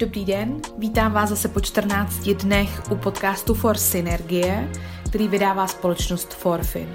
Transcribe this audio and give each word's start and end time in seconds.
Dobrý 0.00 0.24
den, 0.24 0.60
vítám 0.78 1.12
vás 1.12 1.28
zase 1.28 1.48
po 1.48 1.60
14 1.60 2.28
dnech 2.28 2.82
u 2.90 2.96
podcastu 2.96 3.54
For 3.54 3.76
Synergie, 3.76 4.68
který 5.08 5.28
vydává 5.28 5.66
společnost 5.66 6.34
Forfin. 6.34 6.92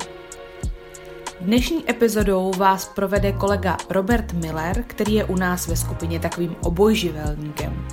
Dnešní 1.41 1.89
epizodou 1.89 2.51
vás 2.57 2.91
provede 2.95 3.31
kolega 3.31 3.77
Robert 3.89 4.33
Miller, 4.33 4.83
který 4.87 5.13
je 5.13 5.25
u 5.25 5.35
nás 5.35 5.67
ve 5.67 5.75
skupině 5.75 6.19
takovým 6.19 6.55
obojživelníkem. 6.61 7.87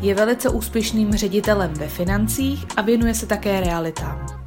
Je 0.00 0.14
velice 0.14 0.48
úspěšným 0.48 1.12
ředitelem 1.12 1.74
ve 1.74 1.88
financích 1.88 2.66
a 2.76 2.82
věnuje 2.82 3.14
se 3.14 3.26
také 3.26 3.60
realitám. 3.60 4.45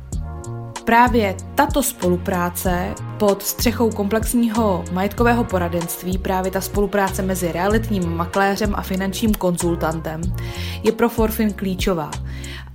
Právě 0.90 1.36
tato 1.56 1.84
spolupráce 1.84 2.94
pod 3.20 3.44
střechou 3.44 3.90
komplexního 3.90 4.84
majetkového 4.92 5.44
poradenství, 5.44 6.18
právě 6.18 6.52
ta 6.52 6.62
spolupráce 6.62 7.22
mezi 7.22 7.52
realitním 7.52 8.04
makléřem 8.10 8.76
a 8.76 8.82
finančním 8.82 9.34
konzultantem, 9.34 10.22
je 10.84 10.92
pro 10.92 11.10
Forfin 11.10 11.54
klíčová. 11.54 12.12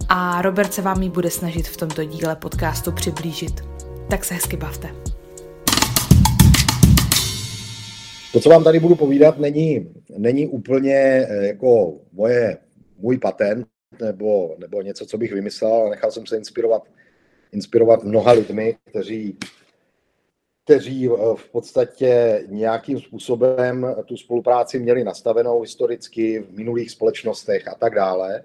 A 0.09 0.43
Robert 0.43 0.75
se 0.75 0.83
vám 0.83 1.03
ji 1.03 1.11
bude 1.11 1.31
snažit 1.31 1.69
v 1.69 1.77
tomto 1.77 2.05
díle 2.05 2.37
podcastu 2.37 2.93
přiblížit. 2.93 3.61
Tak 4.11 4.25
se 4.25 4.35
hezky 4.35 4.57
bavte. 4.57 4.89
To, 8.33 8.41
co 8.41 8.49
vám 8.49 8.65
tady 8.65 8.81
budu 8.81 8.95
povídat, 8.95 9.39
není, 9.39 9.95
není 10.19 10.47
úplně 10.47 10.95
eh, 10.95 11.47
jako 11.47 11.95
moje, 12.13 12.59
můj 12.99 13.19
patent 13.19 13.67
nebo, 14.01 14.57
nebo 14.59 14.83
něco, 14.83 15.07
co 15.07 15.19
bych 15.19 15.33
vymyslel, 15.33 15.75
ale 15.75 15.91
nechal 15.91 16.11
jsem 16.11 16.27
se 16.27 16.37
inspirovat 16.37 16.83
inspirovat 17.55 18.05
mnoha 18.05 18.33
lidmi, 18.33 18.77
kteří, 18.85 19.39
kteří 20.65 21.09
eh, 21.09 21.17
v 21.37 21.51
podstatě 21.51 22.43
nějakým 22.49 23.01
způsobem 23.01 23.87
tu 24.05 24.17
spolupráci 24.17 24.79
měli 24.79 25.05
nastavenou 25.05 25.61
historicky 25.61 26.39
v 26.39 26.57
minulých 26.57 26.91
společnostech 26.91 27.69
a 27.69 27.75
tak 27.75 27.95
dále. 27.95 28.43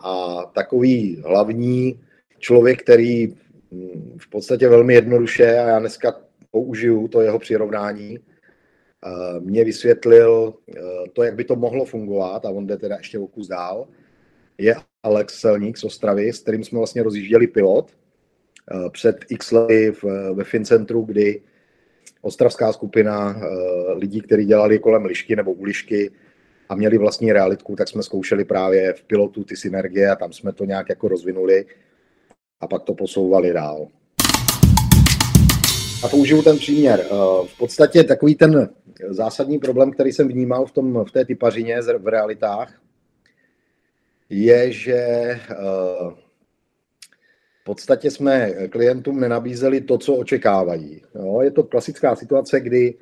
A 0.00 0.42
takový 0.54 1.22
hlavní 1.26 2.00
člověk, 2.38 2.82
který 2.82 3.26
hm, 3.72 4.18
v 4.20 4.30
podstatě 4.30 4.68
velmi 4.68 4.94
jednoduše, 4.94 5.58
a 5.58 5.68
já 5.68 5.78
dneska 5.78 6.20
použiju 6.50 7.08
to 7.08 7.20
jeho 7.20 7.38
přirovnání, 7.38 8.18
eh, 8.18 9.40
mě 9.40 9.64
vysvětlil 9.64 10.54
eh, 10.68 10.80
to, 11.12 11.22
jak 11.22 11.34
by 11.34 11.44
to 11.44 11.56
mohlo 11.56 11.84
fungovat, 11.84 12.44
a 12.44 12.50
on 12.50 12.66
jde 12.66 12.76
teda 12.76 12.96
ještě 12.96 13.18
o 13.18 13.26
kus 13.26 13.48
dál, 13.48 13.88
je 14.58 14.76
Alex 15.02 15.40
Selník 15.40 15.78
z 15.78 15.84
Ostravy, 15.84 16.32
s 16.32 16.38
kterým 16.38 16.64
jsme 16.64 16.78
vlastně 16.78 17.02
rozjížděli 17.02 17.46
pilot 17.46 17.92
před 18.92 19.16
x 19.28 19.52
lety 19.52 19.92
ve 20.32 20.44
Fincentru, 20.44 21.02
kdy 21.02 21.40
ostravská 22.22 22.72
skupina 22.72 23.36
eh, 23.36 23.92
lidí, 23.92 24.20
kteří 24.20 24.44
dělali 24.44 24.78
kolem 24.78 25.04
lišky 25.04 25.36
nebo 25.36 25.52
u 25.52 25.64
lišky 25.64 26.10
a 26.68 26.74
měli 26.74 26.98
vlastní 26.98 27.32
realitku, 27.32 27.76
tak 27.76 27.88
jsme 27.88 28.02
zkoušeli 28.02 28.44
právě 28.44 28.92
v 28.92 29.02
pilotu 29.02 29.44
ty 29.44 29.56
synergie 29.56 30.10
a 30.10 30.16
tam 30.16 30.32
jsme 30.32 30.52
to 30.52 30.64
nějak 30.64 30.88
jako 30.88 31.08
rozvinuli 31.08 31.66
a 32.60 32.66
pak 32.66 32.82
to 32.82 32.94
posouvali 32.94 33.52
dál. 33.52 33.88
A 36.04 36.08
použiju 36.08 36.42
ten 36.42 36.58
příměr. 36.58 37.00
Eh, 37.04 37.08
v 37.46 37.58
podstatě 37.58 38.04
takový 38.04 38.34
ten 38.34 38.68
zásadní 39.08 39.58
problém, 39.58 39.90
který 39.90 40.12
jsem 40.12 40.28
vnímal 40.28 40.66
v, 40.66 40.72
tom, 40.72 41.04
v 41.04 41.12
té 41.12 41.24
typařině 41.24 41.80
v 41.98 42.08
realitách, 42.08 42.82
je, 44.30 44.72
že 44.72 44.96
podstatě 47.68 48.10
jsme 48.10 48.52
klientům 48.68 49.20
nenabízeli 49.20 49.80
to, 49.80 49.98
co 49.98 50.14
očekávají. 50.14 51.02
Jo, 51.14 51.40
je 51.42 51.50
to 51.50 51.62
klasická 51.64 52.16
situace, 52.16 52.60
kdy, 52.60 52.94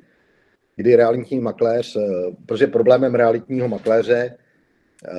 kdy 0.75 0.95
realitní 0.95 1.39
makléř, 1.39 1.95
eh, 1.95 2.35
protože 2.45 2.67
problémem 2.67 3.15
realitního 3.15 3.67
makléře 3.67 4.35
eh, 4.35 5.13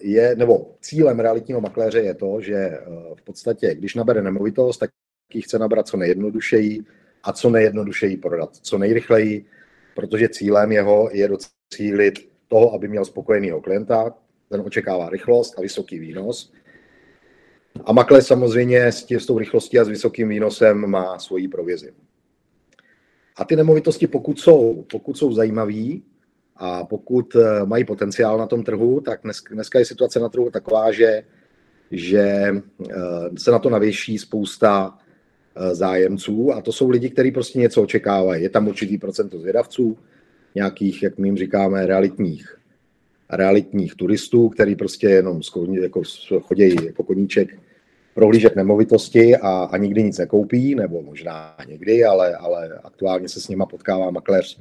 je, 0.00 0.36
nebo 0.36 0.76
cílem 0.80 1.20
realitního 1.20 1.60
makléře 1.60 2.00
je 2.00 2.14
to, 2.14 2.40
že 2.40 2.54
eh, 2.54 2.80
v 3.14 3.22
podstatě, 3.24 3.74
když 3.74 3.94
nabere 3.94 4.22
nemovitost, 4.22 4.78
tak 4.78 4.90
ji 5.34 5.42
chce 5.42 5.58
nabrat 5.58 5.88
co 5.88 5.96
nejjednodušeji 5.96 6.80
a 7.22 7.32
co 7.32 7.50
nejjednodušeji 7.50 8.16
prodat, 8.16 8.56
co 8.56 8.78
nejrychleji, 8.78 9.44
protože 9.94 10.28
cílem 10.28 10.72
jeho 10.72 11.08
je 11.12 11.28
docílit 11.28 12.28
toho, 12.48 12.74
aby 12.74 12.88
měl 12.88 13.04
spokojeného 13.04 13.60
klienta, 13.60 14.14
ten 14.50 14.60
očekává 14.60 15.08
rychlost 15.10 15.58
a 15.58 15.62
vysoký 15.62 15.98
výnos 15.98 16.52
a 17.84 17.92
makléř 17.92 18.26
samozřejmě 18.26 18.86
s, 18.86 19.04
tě, 19.04 19.20
s 19.20 19.26
tou 19.26 19.38
rychlostí 19.38 19.78
a 19.78 19.84
s 19.84 19.88
vysokým 19.88 20.28
výnosem 20.28 20.90
má 20.90 21.18
svoji 21.18 21.48
provizi. 21.48 21.92
A 23.36 23.44
ty 23.44 23.56
nemovitosti, 23.56 24.06
pokud 24.06 24.40
jsou, 24.40 24.84
pokud 24.90 25.18
jsou 25.18 25.32
zajímavý 25.32 26.02
a 26.56 26.84
pokud 26.84 27.36
eh, 27.36 27.64
mají 27.64 27.84
potenciál 27.84 28.38
na 28.38 28.46
tom 28.46 28.62
trhu, 28.62 29.00
tak 29.00 29.20
dnes, 29.24 29.42
dneska 29.50 29.78
je 29.78 29.84
situace 29.84 30.20
na 30.20 30.28
trhu 30.28 30.50
taková, 30.50 30.92
že, 30.92 31.22
že 31.90 32.20
eh, 32.20 32.94
se 33.38 33.50
na 33.50 33.58
to 33.58 33.70
navěší 33.70 34.18
spousta 34.18 34.98
eh, 35.56 35.74
zájemců 35.74 36.52
a 36.52 36.62
to 36.62 36.72
jsou 36.72 36.88
lidi, 36.88 37.10
kteří 37.10 37.30
prostě 37.30 37.58
něco 37.58 37.82
očekávají. 37.82 38.42
Je 38.42 38.50
tam 38.50 38.68
určitý 38.68 38.98
procento 38.98 39.38
zvědavců, 39.38 39.98
nějakých, 40.54 41.02
jak 41.02 41.18
my 41.18 41.28
jim 41.28 41.36
říkáme, 41.36 41.86
realitních 41.86 42.59
realitních 43.32 43.94
turistů, 43.94 44.48
který 44.48 44.76
prostě 44.76 45.08
jenom 45.08 45.40
jako 45.82 46.02
chodí 46.40 46.74
jako 46.86 47.02
koníček 47.02 47.58
prohlížet 48.14 48.56
nemovitosti 48.56 49.36
a, 49.36 49.68
a 49.72 49.76
nikdy 49.76 50.02
nic 50.02 50.18
nekoupí, 50.18 50.74
nebo 50.74 51.02
možná 51.02 51.56
někdy, 51.68 52.04
ale, 52.04 52.36
ale 52.36 52.80
aktuálně 52.84 53.28
se 53.28 53.40
s 53.40 53.48
nima 53.48 53.66
potkává 53.66 54.10
makléř 54.10 54.60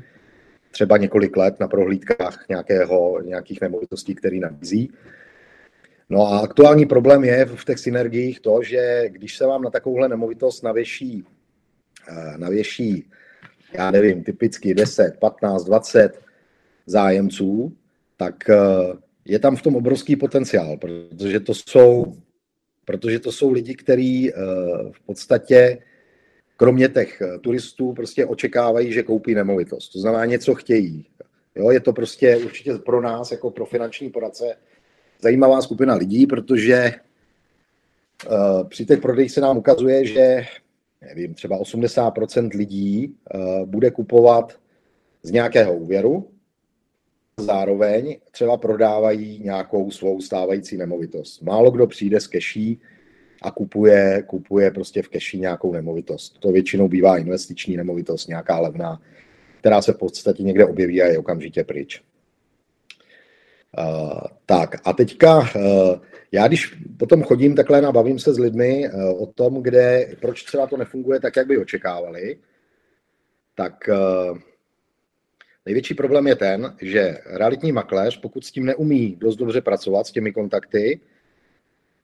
třeba 0.72 0.98
několik 0.98 1.38
let 1.38 1.60
na 1.60 1.68
prohlídkách 1.68 2.46
nějakého, 2.50 3.22
nějakých 3.22 3.62
nemovitostí, 3.62 4.16
který 4.16 4.40
nabízí. 4.40 4.92
No 6.10 6.28
a 6.28 6.40
aktuální 6.40 6.86
problém 6.86 7.24
je 7.24 7.46
v 7.46 7.66
těch 7.66 7.80
synergiích 7.80 8.40
to, 8.40 8.64
že 8.64 9.04
když 9.10 9.38
se 9.38 9.46
vám 9.46 9.62
na 9.62 9.70
takovouhle 9.70 10.10
nemovitost 10.10 10.64
navěší, 10.64 11.26
eh, 12.10 12.38
navěší 12.38 13.06
já 13.74 13.92
nevím, 13.92 14.24
typicky 14.24 14.74
10, 14.74 15.18
15, 15.20 15.64
20 15.64 16.22
zájemců, 16.86 17.74
tak 18.20 18.50
eh, 18.50 18.56
je 19.26 19.40
tam 19.40 19.56
v 19.56 19.62
tom 19.62 19.76
obrovský 19.76 20.16
potenciál, 20.16 20.78
protože 20.78 21.40
to 21.40 21.54
jsou, 21.54 22.14
protože 22.86 23.20
to 23.20 23.32
jsou 23.32 23.52
lidi, 23.52 23.76
kteří 23.76 24.30
eh, 24.30 24.34
v 24.92 25.00
podstatě 25.06 25.78
kromě 26.58 26.90
těch 26.90 27.22
eh, 27.22 27.40
turistů 27.40 27.94
prostě 27.94 28.26
očekávají, 28.26 28.92
že 28.94 29.04
koupí 29.04 29.36
nemovitost. 29.36 29.90
To 29.90 30.00
znamená, 30.00 30.26
něco 30.26 30.56
chtějí. 30.56 31.06
Jo, 31.56 31.72
je 31.72 31.80
to 31.80 31.94
prostě 31.94 32.38
určitě 32.38 32.74
pro 32.74 33.02
nás, 33.02 33.32
jako 33.32 33.52
pro 33.52 33.66
finanční 33.66 34.10
poradce, 34.10 34.56
zajímavá 35.22 35.62
skupina 35.62 35.96
lidí, 35.96 36.28
protože 36.28 36.92
při 38.70 38.86
těch 38.86 39.02
prodejích 39.02 39.32
se 39.32 39.42
nám 39.42 39.58
ukazuje, 39.58 40.06
že 40.06 40.46
nevím, 41.02 41.34
třeba 41.34 41.58
80% 41.60 42.50
lidí 42.58 43.16
bude 43.66 43.92
kupovat 43.92 44.60
z 45.24 45.32
nějakého 45.32 45.76
úvěru, 45.76 46.28
zároveň 47.40 48.18
třeba 48.32 48.58
prodávají 48.58 49.40
nějakou 49.44 49.92
svou 49.92 50.22
stávající 50.22 50.78
nemovitost. 50.78 51.42
Málo 51.42 51.72
kdo 51.72 51.88
přijde 51.88 52.20
z 52.20 52.28
keší 52.28 52.82
a 53.42 53.52
kupuje, 53.52 54.24
kupuje 54.28 54.72
prostě 54.72 55.02
v 55.02 55.08
keši 55.08 55.40
nějakou 55.40 55.74
nemovitost. 55.74 56.40
To 56.40 56.52
většinou 56.52 56.88
bývá 56.88 57.18
investiční 57.18 57.78
nemovitost, 57.78 58.28
nějaká 58.28 58.60
levná, 58.60 59.02
která 59.60 59.82
se 59.82 59.94
v 59.94 59.98
podstatě 59.98 60.44
někde 60.44 60.66
objeví 60.66 61.02
a 61.02 61.06
je 61.06 61.18
okamžitě 61.18 61.64
pryč. 61.64 62.02
Uh, 63.78 64.20
tak 64.46 64.76
a 64.84 64.94
teďka 64.94 65.40
uh, 65.40 65.46
já 66.32 66.48
když 66.48 66.76
potom 66.98 67.24
chodím 67.24 67.56
takhle 67.56 67.82
a 67.82 67.92
bavím 67.92 68.20
se 68.20 68.34
s 68.34 68.40
lidmi 68.40 68.90
uh, 68.90 69.24
o 69.24 69.26
tom, 69.26 69.64
kde, 69.64 70.16
proč 70.22 70.44
třeba 70.44 70.68
to 70.68 70.78
nefunguje 70.78 71.20
tak, 71.20 71.36
jak 71.36 71.48
by 71.48 71.58
očekávali, 71.58 72.38
tak 73.56 73.74
uh, 73.90 74.38
Největší 75.70 75.94
problém 75.94 76.28
je 76.28 76.36
ten, 76.36 76.76
že 76.82 77.18
realitní 77.26 77.72
makléř, 77.72 78.20
pokud 78.20 78.46
s 78.46 78.52
tím 78.52 78.66
neumí 78.66 79.16
dost 79.20 79.36
dobře 79.36 79.62
pracovat 79.62 80.08
s 80.08 80.12
těmi 80.12 80.34
kontakty, 80.34 81.00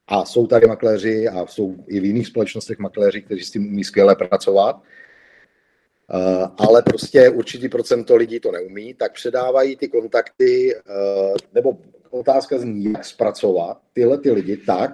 a 0.08 0.26
jsou 0.26 0.48
tady 0.48 0.68
makléři 0.68 1.28
a 1.28 1.46
jsou 1.46 1.76
i 1.88 2.00
v 2.00 2.06
jiných 2.06 2.28
společnostech 2.28 2.80
makléři, 2.80 3.22
kteří 3.22 3.44
s 3.44 3.52
tím 3.52 3.68
umí 3.68 3.84
skvěle 3.84 4.16
pracovat, 4.16 4.82
eh, 4.82 6.48
ale 6.58 6.82
prostě 6.82 7.30
určitý 7.30 7.70
procento 7.70 8.16
lidí 8.16 8.40
to 8.40 8.52
neumí, 8.52 8.94
tak 8.94 9.14
předávají 9.14 9.76
ty 9.76 9.88
kontakty, 9.88 10.76
eh, 10.76 10.80
nebo 11.54 11.78
otázka 12.10 12.58
zní, 12.58 12.84
jak 12.84 13.06
zpracovat 13.06 13.82
tyhle 13.94 14.18
ty 14.18 14.32
lidi 14.32 14.58
tak, 14.58 14.92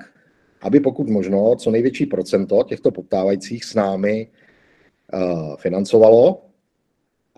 aby 0.61 0.79
pokud 0.79 1.09
možno 1.09 1.55
co 1.55 1.71
největší 1.71 2.05
procento 2.05 2.63
těchto 2.63 2.91
poptávajících 2.91 3.65
s 3.65 3.75
námi 3.75 4.27
eh, 5.13 5.17
financovalo 5.59 6.50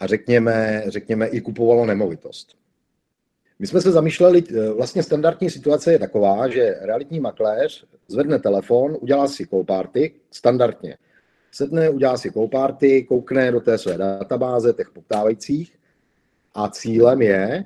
a 0.04 0.08
řekněme, 0.08 0.84
řekněme 0.88 1.28
i 1.28 1.42
kupovalo 1.42 1.86
nemovitost. 1.86 2.56
My 3.60 3.68
jsme 3.68 3.82
se 3.82 3.92
zamýšleli, 3.92 4.44
eh, 4.50 4.70
vlastně 4.70 5.04
standardní 5.04 5.50
situace 5.50 5.92
je 5.92 6.00
taková, 6.00 6.48
že 6.48 6.76
realitní 6.82 7.20
makléř 7.20 7.86
zvedne 8.08 8.40
telefon, 8.40 8.98
udělá 9.02 9.28
si 9.28 9.48
party, 9.66 10.14
standardně. 10.32 10.98
Sedne, 11.52 11.90
udělá 11.90 12.18
si 12.18 12.32
party, 12.52 13.04
koukne 13.04 13.52
do 13.52 13.60
té 13.62 13.78
své 13.78 13.98
databáze 13.98 14.74
těch 14.74 14.90
poptávajících 14.90 15.80
a 16.54 16.70
cílem 16.70 17.22
je 17.22 17.64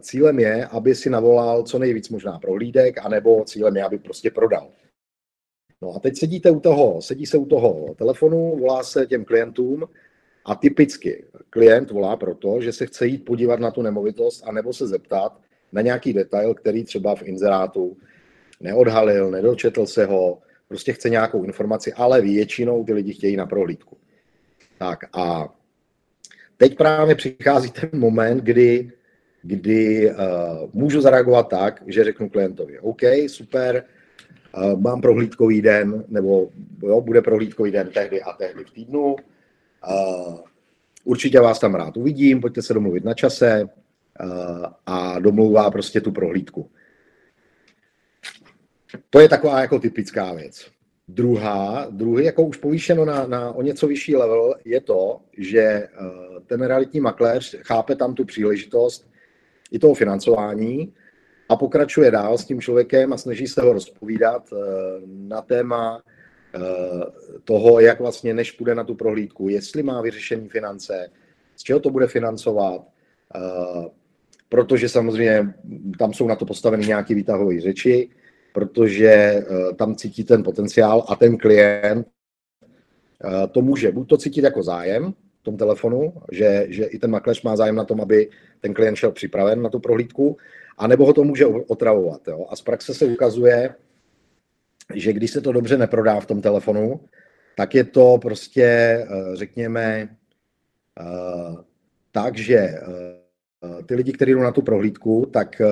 cílem 0.00 0.38
je, 0.38 0.66
aby 0.66 0.94
si 0.94 1.10
navolal 1.10 1.62
co 1.62 1.78
nejvíc 1.78 2.08
možná 2.08 2.38
prohlídek, 2.38 2.98
anebo 2.98 3.44
cílem 3.44 3.76
je, 3.76 3.84
aby 3.84 3.98
prostě 3.98 4.30
prodal. 4.30 4.68
No 5.82 5.94
a 5.96 5.98
teď 5.98 6.18
sedíte 6.18 6.50
u 6.50 6.60
toho, 6.60 7.02
sedí 7.02 7.26
se 7.26 7.38
u 7.38 7.46
toho 7.46 7.94
telefonu, 7.94 8.56
volá 8.56 8.82
se 8.82 9.06
těm 9.06 9.24
klientům 9.24 9.84
a 10.44 10.54
typicky 10.54 11.24
klient 11.50 11.90
volá 11.90 12.16
proto, 12.16 12.60
že 12.60 12.72
se 12.72 12.86
chce 12.86 13.06
jít 13.06 13.24
podívat 13.24 13.60
na 13.60 13.70
tu 13.70 13.82
nemovitost 13.82 14.42
a 14.46 14.52
nebo 14.52 14.72
se 14.72 14.86
zeptat 14.86 15.40
na 15.72 15.80
nějaký 15.80 16.12
detail, 16.12 16.54
který 16.54 16.84
třeba 16.84 17.14
v 17.14 17.22
inzerátu 17.22 17.96
neodhalil, 18.60 19.30
nedočetl 19.30 19.86
se 19.86 20.04
ho, 20.04 20.38
prostě 20.68 20.92
chce 20.92 21.10
nějakou 21.10 21.44
informaci, 21.44 21.92
ale 21.92 22.20
většinou 22.20 22.84
ty 22.84 22.92
lidi 22.92 23.12
chtějí 23.12 23.36
na 23.36 23.46
prohlídku. 23.46 23.96
Tak 24.78 24.98
a 25.12 25.54
teď 26.56 26.76
právě 26.76 27.14
přichází 27.14 27.70
ten 27.70 27.90
moment, 27.92 28.38
kdy, 28.42 28.92
kdy 29.42 30.10
uh, 30.10 30.16
můžu 30.72 31.00
zareagovat 31.00 31.48
tak, 31.48 31.82
že 31.86 32.04
řeknu 32.04 32.28
klientovi, 32.28 32.78
OK, 32.78 33.00
super, 33.26 33.84
uh, 34.56 34.80
mám 34.80 35.00
prohlídkový 35.00 35.62
den, 35.62 36.04
nebo 36.08 36.48
jo, 36.82 37.00
bude 37.00 37.22
prohlídkový 37.22 37.70
den 37.70 37.88
tehdy 37.88 38.22
a 38.22 38.32
tehdy 38.32 38.64
v 38.64 38.70
týdnu, 38.70 39.16
určitě 41.04 41.40
vás 41.40 41.58
tam 41.58 41.74
rád 41.74 41.96
uvidím, 41.96 42.40
pojďte 42.40 42.62
se 42.62 42.74
domluvit 42.74 43.04
na 43.04 43.14
čase 43.14 43.68
a 44.86 45.18
domluvá 45.18 45.70
prostě 45.70 46.00
tu 46.00 46.12
prohlídku. 46.12 46.70
To 49.10 49.20
je 49.20 49.28
taková 49.28 49.60
jako 49.60 49.78
typická 49.78 50.32
věc. 50.34 50.66
Druhá, 51.08 51.86
druhý, 51.90 52.24
jako 52.24 52.42
už 52.42 52.56
povýšeno 52.56 53.04
na, 53.04 53.26
na 53.26 53.52
o 53.52 53.62
něco 53.62 53.86
vyšší 53.86 54.16
level, 54.16 54.54
je 54.64 54.80
to, 54.80 55.20
že 55.38 55.88
uh, 56.00 56.40
ten 56.46 56.62
realitní 56.62 57.00
makléř 57.00 57.56
chápe 57.62 57.96
tam 57.96 58.14
tu 58.14 58.24
příležitost 58.24 59.10
i 59.70 59.78
toho 59.78 59.94
financování 59.94 60.92
a 61.48 61.56
pokračuje 61.56 62.10
dál 62.10 62.38
s 62.38 62.44
tím 62.44 62.60
člověkem 62.60 63.12
a 63.12 63.16
snaží 63.16 63.46
se 63.46 63.60
ho 63.60 63.72
rozpovídat 63.72 64.52
uh, 64.52 64.58
na 65.06 65.42
téma 65.42 66.02
toho, 67.44 67.80
jak 67.80 68.00
vlastně 68.00 68.34
než 68.34 68.52
půjde 68.52 68.74
na 68.74 68.84
tu 68.84 68.94
prohlídku, 68.94 69.48
jestli 69.48 69.82
má 69.82 70.02
vyřešení 70.02 70.48
finance, 70.48 71.10
z 71.56 71.62
čeho 71.62 71.80
to 71.80 71.90
bude 71.90 72.06
financovat, 72.06 72.82
protože 74.48 74.88
samozřejmě 74.88 75.54
tam 75.98 76.12
jsou 76.12 76.28
na 76.28 76.36
to 76.36 76.46
postaveny 76.46 76.86
nějaké 76.86 77.14
výtahové 77.14 77.60
řeči, 77.60 78.10
protože 78.54 79.08
eh, 79.08 79.44
tam 79.76 79.94
cítí 79.94 80.24
ten 80.24 80.42
potenciál 80.42 81.04
a 81.08 81.16
ten 81.16 81.38
klient 81.38 82.06
eh, 83.24 83.46
to 83.46 83.62
může 83.62 83.92
buď 83.92 84.08
to 84.08 84.16
cítit 84.16 84.44
jako 84.44 84.62
zájem 84.62 85.12
v 85.40 85.42
tom 85.42 85.56
telefonu, 85.56 86.12
že, 86.32 86.66
že 86.68 86.84
i 86.84 86.98
ten 86.98 87.10
makléř 87.10 87.42
má 87.42 87.56
zájem 87.56 87.74
na 87.74 87.84
tom, 87.84 88.00
aby 88.00 88.30
ten 88.60 88.74
klient 88.74 88.96
šel 88.96 89.12
připraven 89.12 89.62
na 89.62 89.68
tu 89.68 89.80
prohlídku, 89.80 90.36
anebo 90.78 91.06
ho 91.06 91.12
to 91.12 91.24
může 91.24 91.46
otravovat. 91.46 92.28
Jo? 92.28 92.46
A 92.50 92.56
z 92.56 92.62
praxe 92.62 92.94
se 92.94 93.04
ukazuje, 93.04 93.74
že 94.94 95.12
když 95.12 95.30
se 95.30 95.40
to 95.40 95.52
dobře 95.52 95.78
neprodá 95.78 96.20
v 96.20 96.26
tom 96.26 96.42
telefonu, 96.42 97.00
tak 97.56 97.74
je 97.74 97.84
to 97.84 98.18
prostě, 98.22 98.64
eh, 98.64 99.06
řekněme, 99.36 100.08
tak, 102.12 102.38
že 102.38 102.74
ty 103.86 103.94
lidi, 103.94 104.12
kteří 104.12 104.32
jdou 104.32 104.40
na 104.40 104.52
tu 104.52 104.62
prohlídku, 104.62 105.26
tak 105.32 105.62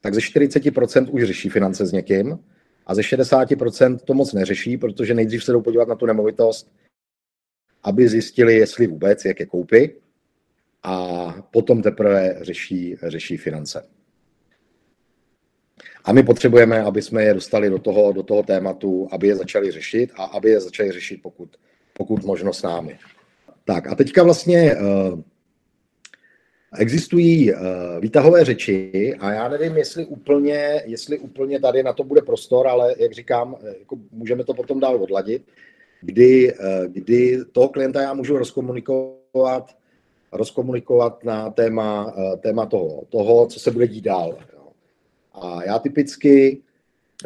tak 0.00 0.14
ze 0.14 0.20
40% 0.20 1.08
už 1.10 1.24
řeší 1.24 1.48
finance 1.48 1.86
s 1.86 1.92
někým 1.92 2.38
a 2.86 2.94
ze 2.94 3.02
60% 3.02 3.98
to 4.04 4.14
moc 4.14 4.32
neřeší, 4.32 4.76
protože 4.76 5.14
nejdřív 5.14 5.44
se 5.44 5.52
jdou 5.52 5.62
podívat 5.62 5.88
na 5.88 5.94
tu 5.94 6.06
nemovitost, 6.06 6.72
aby 7.82 8.08
zjistili, 8.08 8.54
jestli 8.54 8.86
vůbec, 8.86 9.24
jak 9.24 9.40
je 9.40 9.46
koupí 9.46 9.90
a 10.82 11.26
potom 11.50 11.82
teprve 11.82 12.38
řeší, 12.40 12.96
řeší 13.02 13.36
finance. 13.36 13.82
A 16.04 16.12
my 16.12 16.22
potřebujeme, 16.22 16.82
aby 16.82 17.02
jsme 17.02 17.24
je 17.24 17.34
dostali 17.34 17.70
do 17.70 17.78
toho, 17.78 18.12
do 18.12 18.22
toho 18.22 18.42
tématu, 18.42 19.08
aby 19.12 19.26
je 19.26 19.36
začali 19.36 19.70
řešit 19.70 20.10
a 20.16 20.24
aby 20.24 20.50
je 20.50 20.60
začali 20.60 20.92
řešit 20.92 21.20
pokud, 21.22 21.48
pokud 21.92 22.24
možno 22.24 22.52
s 22.52 22.62
námi. 22.62 22.98
Tak 23.64 23.86
a 23.86 23.94
teďka 23.94 24.22
vlastně 24.22 24.76
uh, 24.76 25.20
Existují 26.78 27.52
uh, 27.52 27.60
výtahové 28.00 28.44
řeči 28.44 29.14
a 29.20 29.32
já 29.32 29.48
nevím, 29.48 29.76
jestli 29.76 30.04
úplně, 30.06 30.82
jestli 30.86 31.18
úplně 31.18 31.60
tady 31.60 31.82
na 31.82 31.92
to 31.92 32.04
bude 32.04 32.22
prostor, 32.22 32.68
ale 32.68 32.94
jak 32.98 33.12
říkám, 33.12 33.56
eh, 33.62 33.74
jako 33.78 33.96
můžeme 34.12 34.44
to 34.44 34.54
potom 34.54 34.80
dál 34.80 35.02
odladit, 35.02 35.42
kdy, 36.00 36.52
uh, 36.52 36.84
kdy 36.86 37.38
toho 37.52 37.68
klienta 37.68 38.02
já 38.02 38.14
můžu 38.14 38.38
rozkomunikovat, 38.38 39.76
rozkomunikovat 40.32 41.24
na 41.24 41.50
téma, 41.50 42.14
téma 42.40 42.66
toho, 42.66 43.02
toho, 43.08 43.46
co 43.46 43.60
se 43.60 43.70
bude 43.70 43.88
dít 43.88 44.04
dál. 44.04 44.38
A 45.32 45.64
já 45.64 45.78
typicky 45.78 46.62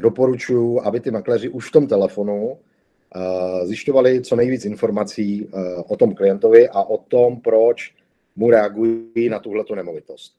doporučuji, 0.00 0.80
aby 0.80 1.00
ty 1.00 1.10
makléři 1.10 1.48
už 1.48 1.68
v 1.68 1.72
tom 1.72 1.86
telefonu 1.86 2.48
uh, 2.48 3.66
zjišťovali 3.66 4.20
co 4.20 4.36
nejvíc 4.36 4.64
informací 4.64 5.44
uh, 5.46 5.60
o 5.88 5.96
tom 5.96 6.14
klientovi 6.14 6.68
a 6.68 6.82
o 6.82 6.98
tom, 6.98 7.40
proč 7.40 7.94
mu 8.36 8.50
reagují 8.50 9.28
na 9.28 9.38
tuhleto 9.38 9.74
nemovitost. 9.74 10.36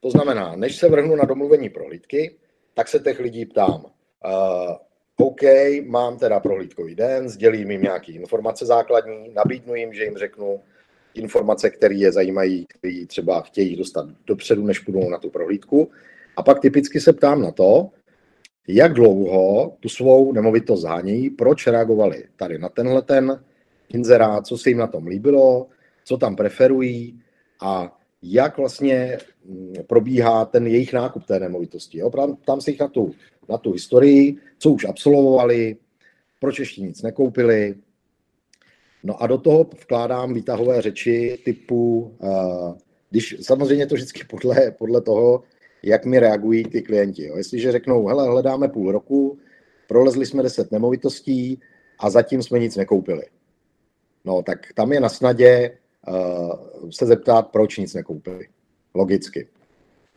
To 0.00 0.10
znamená, 0.10 0.56
než 0.56 0.76
se 0.76 0.88
vrhnu 0.88 1.16
na 1.16 1.24
domluvení 1.24 1.68
prohlídky, 1.68 2.34
tak 2.74 2.88
se 2.88 2.98
těch 2.98 3.20
lidí 3.20 3.46
ptám, 3.46 3.84
uh, 3.84 4.76
OK, 5.16 5.42
mám 5.86 6.18
teda 6.18 6.40
prohlídkový 6.40 6.94
den, 6.94 7.28
sdělím 7.28 7.70
jim 7.70 7.82
nějaké 7.82 8.12
informace 8.12 8.66
základní, 8.66 9.32
nabídnu 9.34 9.74
jim, 9.74 9.92
že 9.92 10.04
jim 10.04 10.16
řeknu 10.16 10.60
informace, 11.14 11.70
které 11.70 11.94
je 11.94 12.12
zajímají, 12.12 12.66
které 12.68 13.06
třeba 13.06 13.40
chtějí 13.40 13.76
dostat 13.76 14.06
dopředu, 14.26 14.66
než 14.66 14.78
půjdou 14.78 15.10
na 15.10 15.18
tu 15.18 15.30
prohlídku. 15.30 15.90
A 16.36 16.42
pak 16.42 16.60
typicky 16.60 17.00
se 17.00 17.12
ptám 17.12 17.42
na 17.42 17.50
to, 17.50 17.90
jak 18.68 18.92
dlouho 18.92 19.76
tu 19.80 19.88
svou 19.88 20.32
nemovitost 20.32 20.80
zhánějí, 20.80 21.30
proč 21.30 21.66
reagovali 21.66 22.24
tady 22.36 22.58
na 22.58 22.68
tenhle 22.68 23.02
ten 23.02 23.44
inzerát, 23.88 24.46
co 24.46 24.58
se 24.58 24.70
jim 24.70 24.78
na 24.78 24.86
tom 24.86 25.06
líbilo, 25.06 25.66
co 26.04 26.16
tam 26.16 26.36
preferují 26.36 27.20
a 27.60 27.98
jak 28.22 28.58
vlastně 28.58 29.18
mm, 29.44 29.74
probíhá 29.86 30.44
ten 30.44 30.66
jejich 30.66 30.92
nákup 30.92 31.24
té 31.24 31.40
nemovitosti. 31.40 31.98
Jo? 31.98 32.10
Tam 32.44 32.60
se 32.60 32.70
jich 32.70 32.80
na 32.80 32.88
tu, 32.88 33.14
na 33.48 33.58
tu 33.58 33.72
historii, 33.72 34.36
co 34.58 34.70
už 34.70 34.84
absolvovali, 34.84 35.76
proč 36.40 36.58
ještě 36.58 36.82
nic 36.82 37.02
nekoupili. 37.02 37.74
No 39.04 39.22
a 39.22 39.26
do 39.26 39.38
toho 39.38 39.64
vkládám 39.64 40.34
výtahové 40.34 40.82
řeči 40.82 41.38
typu, 41.44 42.14
uh, 42.18 42.74
když 43.10 43.36
samozřejmě 43.40 43.86
to 43.86 43.94
vždycky 43.94 44.24
podle, 44.24 44.70
podle 44.70 45.00
toho, 45.00 45.42
jak 45.82 46.04
mi 46.04 46.18
reagují 46.18 46.64
ty 46.64 46.82
klienti. 46.82 47.26
Jo? 47.26 47.36
Jestliže 47.36 47.72
řeknou, 47.72 48.06
hele, 48.06 48.28
hledáme 48.28 48.68
půl 48.68 48.92
roku, 48.92 49.38
prolezli 49.88 50.26
jsme 50.26 50.42
deset 50.42 50.72
nemovitostí 50.72 51.60
a 51.98 52.10
zatím 52.10 52.42
jsme 52.42 52.58
nic 52.58 52.76
nekoupili. 52.76 53.22
No 54.24 54.42
tak 54.42 54.72
tam 54.74 54.92
je 54.92 55.00
na 55.00 55.08
snadě 55.08 55.78
uh, 56.08 56.90
se 56.90 57.06
zeptat, 57.06 57.48
proč 57.48 57.78
nic 57.78 57.94
nekoupili. 57.94 58.48
Logicky. 58.94 59.48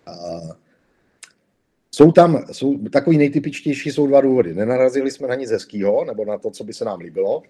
Uh, 0.08 0.52
jsou 1.92 2.12
tam, 2.12 2.46
jsou, 2.52 2.78
takový 2.78 3.18
nejtypičtější 3.18 3.92
jsou 3.92 4.08
dva 4.08 4.22
důvody. 4.22 4.54
Nenarazili 4.54 5.12
jsme 5.12 5.28
na 5.28 5.36
nic 5.36 5.52
hezkýho, 5.52 6.06
nebo 6.06 6.26
na 6.26 6.38
to, 6.38 6.52
co 6.52 6.64
by 6.64 6.74
se 6.74 6.86
nám 6.86 7.00
líbilo, 7.00 7.44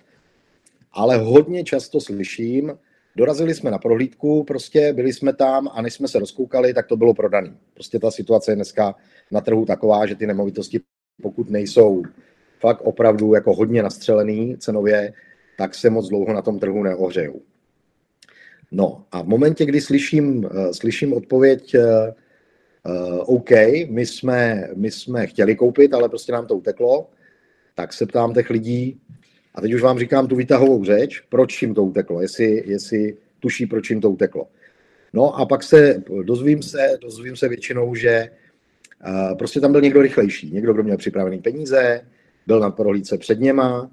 ale 0.92 1.18
hodně 1.18 1.64
často 1.64 2.02
slyším, 2.02 2.78
dorazili 3.16 3.54
jsme 3.54 3.72
na 3.72 3.78
prohlídku, 3.78 4.44
prostě 4.44 4.94
byli 4.94 5.14
jsme 5.14 5.34
tam 5.34 5.70
a 5.74 5.82
než 5.82 5.94
jsme 5.94 6.08
se 6.08 6.20
rozkoukali, 6.20 6.74
tak 6.74 6.88
to 6.88 6.98
bylo 6.98 7.14
prodané. 7.14 7.56
Prostě 7.74 8.00
ta 8.00 8.12
situace 8.12 8.52
je 8.52 8.56
dneska 8.56 8.96
na 9.32 9.42
trhu 9.42 9.66
taková, 9.66 10.06
že 10.06 10.16
ty 10.16 10.28
nemovitosti, 10.28 10.80
pokud 11.22 11.50
nejsou 11.50 12.04
fakt 12.60 12.82
opravdu 12.82 13.34
jako 13.34 13.54
hodně 13.54 13.84
nastřelený 13.84 14.58
cenově, 14.58 15.14
tak 15.58 15.76
se 15.76 15.90
moc 15.90 16.10
dlouho 16.10 16.34
na 16.34 16.42
tom 16.42 16.60
trhu 16.60 16.84
neohřejou. 16.84 17.42
No 18.72 19.06
a 19.12 19.22
v 19.22 19.28
momentě, 19.28 19.66
kdy 19.66 19.82
slyším, 19.82 20.46
uh, 20.46 20.72
slyším 20.72 21.14
odpověď, 21.14 21.76
uh, 21.76 21.82
uh, 22.92 23.36
OK, 23.36 23.52
my 23.90 24.06
jsme, 24.06 24.70
my 24.76 24.92
jsme 24.92 25.28
chtěli 25.28 25.56
koupit, 25.56 25.94
ale 25.94 26.10
prostě 26.10 26.32
nám 26.32 26.48
to 26.48 26.56
uteklo, 26.56 27.10
tak 27.76 27.94
se 27.94 28.06
ptám 28.06 28.34
těch 28.34 28.50
lidí, 28.50 29.00
a 29.56 29.62
teď 29.62 29.74
už 29.74 29.82
vám 29.82 30.00
říkám 30.00 30.28
tu 30.28 30.36
výtahovou 30.36 30.84
řeč, 30.84 31.24
proč 31.30 31.62
jim 31.62 31.74
to 31.74 31.84
uteklo, 31.84 32.22
jestli, 32.22 32.64
jestli 32.66 33.18
tuší, 33.40 33.66
proč 33.66 33.90
jim 33.90 34.02
to 34.02 34.12
uteklo. 34.12 34.48
No 35.14 35.40
a 35.40 35.46
pak 35.46 35.64
se 35.64 36.04
dozvím 36.24 36.64
se, 36.64 36.98
dozvím 37.02 37.36
se 37.36 37.48
většinou, 37.48 37.96
že 37.96 38.30
uh, 39.08 39.38
prostě 39.38 39.60
tam 39.60 39.72
byl 39.72 39.82
někdo 39.82 40.02
rychlejší, 40.02 40.52
někdo, 40.52 40.74
kdo 40.74 40.84
měl 40.84 40.98
připravený 40.98 41.42
peníze, 41.42 42.02
byl 42.48 42.60
na 42.60 42.70
prohlídce 42.70 43.18
před 43.18 43.40
něma 43.40 43.92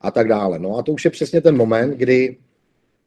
a 0.00 0.10
tak 0.10 0.28
dále. 0.28 0.58
No 0.58 0.76
a 0.76 0.82
to 0.82 0.92
už 0.92 1.04
je 1.04 1.10
přesně 1.10 1.40
ten 1.40 1.56
moment, 1.56 1.90
kdy 1.90 2.36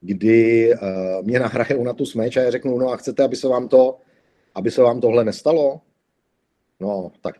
kdy 0.05 0.73
uh, 0.73 1.25
mě 1.25 1.39
nahrajou 1.39 1.83
na 1.83 1.93
tu 1.93 2.05
smeč 2.05 2.37
a 2.37 2.41
já 2.41 2.51
řeknu, 2.51 2.77
no 2.77 2.89
a 2.89 2.97
chcete, 2.97 3.23
aby 3.23 3.35
se 3.35 3.47
vám 3.47 3.67
to, 3.67 3.97
aby 4.55 4.71
se 4.71 4.81
vám 4.81 5.01
tohle 5.01 5.23
nestalo? 5.23 5.81
No, 6.79 7.11
tak 7.21 7.35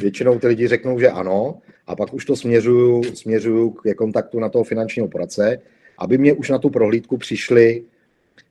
většinou 0.00 0.38
ty 0.38 0.46
lidi 0.46 0.68
řeknou, 0.68 1.00
že 1.00 1.10
ano, 1.10 1.60
a 1.86 1.96
pak 1.96 2.14
už 2.14 2.24
to 2.24 2.36
směřuju, 2.36 3.02
směřuju 3.14 3.70
k 3.70 3.94
kontaktu 3.94 4.40
na 4.40 4.48
toho 4.48 4.64
finančního 4.64 5.08
poradce, 5.08 5.58
aby 5.98 6.18
mě 6.18 6.32
už 6.32 6.50
na 6.50 6.58
tu 6.58 6.70
prohlídku 6.70 7.16
přišli, 7.16 7.84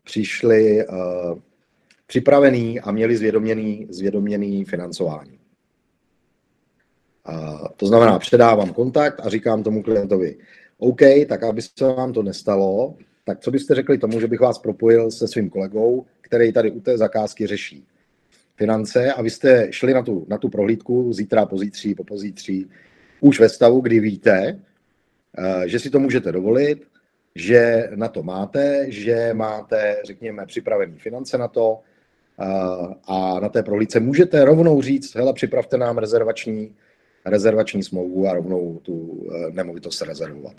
přišli 0.04 0.88
uh, 0.88 1.40
připravený 2.08 2.80
a 2.80 2.92
měli 2.92 3.18
zvědoměný, 3.18 3.88
zvědoměný 3.90 4.66
financování. 4.66 5.40
A 7.26 7.64
to 7.78 7.86
znamená, 7.86 8.20
předávám 8.20 8.74
kontakt 8.74 9.20
a 9.24 9.30
říkám 9.30 9.64
tomu 9.64 9.84
klientovi, 9.84 10.38
OK, 10.78 11.02
tak 11.28 11.44
aby 11.44 11.62
se 11.62 11.86
vám 11.86 12.14
to 12.14 12.24
nestalo, 12.24 12.96
tak 13.24 13.40
co 13.40 13.52
byste 13.52 13.76
řekli 13.76 13.98
tomu, 13.98 14.20
že 14.20 14.28
bych 14.28 14.40
vás 14.40 14.60
propojil 14.60 15.12
se 15.12 15.28
svým 15.28 15.50
kolegou, 15.50 16.06
který 16.22 16.54
tady 16.54 16.72
u 16.72 16.80
té 16.80 16.98
zakázky 16.98 17.48
řeší 17.48 17.86
finance 18.56 19.14
a 19.14 19.22
vy 19.22 19.30
jste 19.30 19.68
šli 19.72 19.94
na 19.94 20.02
tu, 20.02 20.26
na 20.28 20.38
tu 20.38 20.50
prohlídku 20.50 21.14
zítra, 21.14 21.46
pozítří, 21.46 21.96
pozítří, 21.96 22.70
už 23.22 23.40
ve 23.40 23.50
stavu, 23.50 23.82
kdy 23.82 24.00
víte, 24.00 24.60
eh, 25.38 25.68
že 25.68 25.80
si 25.80 25.90
to 25.90 26.00
můžete 26.00 26.32
dovolit, 26.32 26.88
že 27.36 27.90
na 27.96 28.08
to 28.08 28.24
máte, 28.24 28.86
že 28.92 29.30
máte, 29.34 29.98
řekněme, 30.06 30.46
připravené 30.46 30.98
finance 30.98 31.38
na 31.38 31.48
to 31.48 31.80
eh, 32.42 32.46
a 33.06 33.40
na 33.40 33.50
té 33.50 33.64
prohlídce 33.64 34.00
můžete 34.00 34.46
rovnou 34.46 34.82
říct, 34.82 35.16
hele, 35.16 35.34
připravte 35.34 35.78
nám 35.78 35.98
rezervační, 35.98 36.76
rezervační 37.26 37.84
smlouvu 37.84 38.28
a 38.28 38.34
rovnou 38.34 38.80
tu 38.84 39.28
eh, 39.30 39.52
nemovitost 39.52 40.02
rezervovat. 40.02 40.56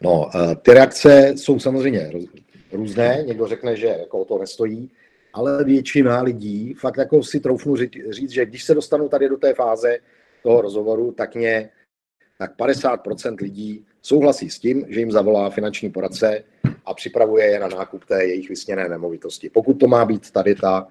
No, 0.00 0.30
ty 0.62 0.74
reakce 0.74 1.32
jsou 1.36 1.58
samozřejmě 1.58 2.10
různé. 2.72 3.24
Někdo 3.26 3.46
řekne, 3.46 3.76
že 3.76 3.86
jako 3.86 4.18
o 4.18 4.24
to 4.24 4.38
nestojí, 4.38 4.90
ale 5.32 5.64
většina 5.64 6.22
lidí 6.22 6.74
fakt 6.74 6.96
jako 6.96 7.22
si 7.22 7.40
troufnu 7.40 7.76
říct, 8.10 8.30
že 8.30 8.46
když 8.46 8.64
se 8.64 8.74
dostanu 8.74 9.08
tady 9.08 9.28
do 9.28 9.36
té 9.36 9.54
fáze 9.54 9.98
toho 10.42 10.60
rozhovoru, 10.60 11.12
tak 11.12 11.34
mě 11.34 11.70
tak 12.38 12.56
50% 12.58 13.36
lidí 13.40 13.84
souhlasí 14.02 14.50
s 14.50 14.58
tím, 14.58 14.84
že 14.88 15.00
jim 15.00 15.10
zavolá 15.10 15.50
finanční 15.50 15.90
poradce 15.90 16.44
a 16.84 16.94
připravuje 16.94 17.46
je 17.46 17.58
na 17.58 17.68
nákup 17.68 18.04
té 18.04 18.24
jejich 18.24 18.48
vysněné 18.48 18.88
nemovitosti. 18.88 19.50
Pokud 19.50 19.74
to 19.74 19.86
má 19.86 20.04
být 20.04 20.30
tady 20.30 20.54
ta, 20.54 20.88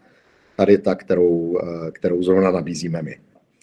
tady 0.55 0.77
ta 0.77 0.95
kterou, 0.95 1.57
eh, 1.57 1.91
kterou 1.91 2.23
zrovna 2.23 2.51
nabízíme 2.51 3.01
my. 3.01 3.19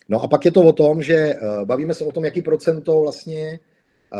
No 0.09 0.23
a 0.23 0.29
pak 0.29 0.45
je 0.45 0.51
to 0.53 0.63
o 0.63 0.73
tom, 0.73 1.03
že 1.03 1.15
eh, 1.15 1.39
bavíme 1.65 1.95
se 1.95 2.05
o 2.05 2.13
tom, 2.13 2.25
jaký 2.25 2.43
procento 2.43 3.01
vlastně 3.01 3.61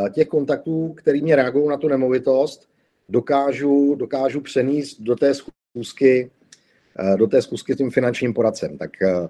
eh, 0.07 0.11
těch 0.11 0.29
kontaktů, 0.29 0.95
který 0.97 1.23
mě 1.23 1.37
reagují 1.37 1.69
na 1.69 1.77
tu 1.77 1.89
nemovitost, 1.89 2.69
dokážu, 3.09 3.95
dokážu 3.95 4.41
přenést 4.41 5.01
do 5.01 5.17
té 5.17 5.33
schůzky, 5.35 6.31
do 7.17 7.27
té 7.27 7.43
schůzky 7.43 7.75
s 7.75 7.77
tím 7.77 7.91
finančním 7.91 8.35
poradcem. 8.35 8.79
Tak 8.79 9.03
eh, 9.03 9.29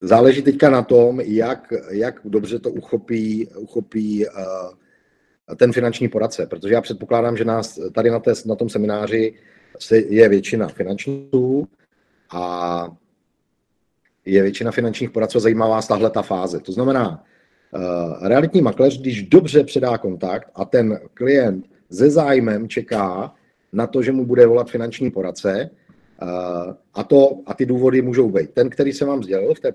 záleží 0.00 0.42
teďka 0.42 0.70
na 0.70 0.82
tom, 0.82 1.20
jak, 1.20 1.72
jak 1.90 2.20
dobře 2.24 2.58
to 2.58 2.70
uchopí, 2.70 3.48
uchopí 3.56 4.26
eh, 4.26 5.56
ten 5.56 5.72
finanční 5.72 6.08
poradce, 6.08 6.46
protože 6.46 6.74
já 6.74 6.80
předpokládám, 6.80 7.36
že 7.36 7.44
nás 7.44 7.80
tady 7.94 8.10
na, 8.10 8.18
té, 8.18 8.32
na 8.46 8.54
tom 8.54 8.68
semináři 8.68 9.34
je 9.90 10.28
většina 10.28 10.68
finančníků 10.68 11.68
a 12.30 12.88
je 14.24 14.42
většina 14.42 14.70
finančních 14.70 15.10
poradců 15.10 15.40
zajímavá 15.40 15.82
z 15.82 15.88
tahle 15.88 16.10
ta 16.10 16.22
fáze. 16.22 16.60
To 16.60 16.72
znamená, 16.72 17.24
realitní 18.22 18.62
makléř, 18.62 19.00
když 19.00 19.22
dobře 19.22 19.64
předá 19.64 19.98
kontakt 19.98 20.50
a 20.54 20.64
ten 20.64 21.00
klient 21.14 21.66
se 21.90 22.10
zájmem 22.10 22.68
čeká 22.68 23.34
na 23.72 23.86
to, 23.86 24.02
že 24.02 24.12
mu 24.12 24.26
bude 24.26 24.46
volat 24.46 24.70
finanční 24.70 25.10
poradce. 25.10 25.70
A, 26.94 27.04
to, 27.04 27.40
a 27.46 27.54
ty 27.54 27.66
důvody 27.66 28.02
můžou 28.02 28.30
být. 28.30 28.50
Ten, 28.50 28.70
který 28.70 28.92
jsem 28.92 29.08
vám 29.08 29.22
sdělil 29.22 29.54
v 29.54 29.60
té, 29.60 29.72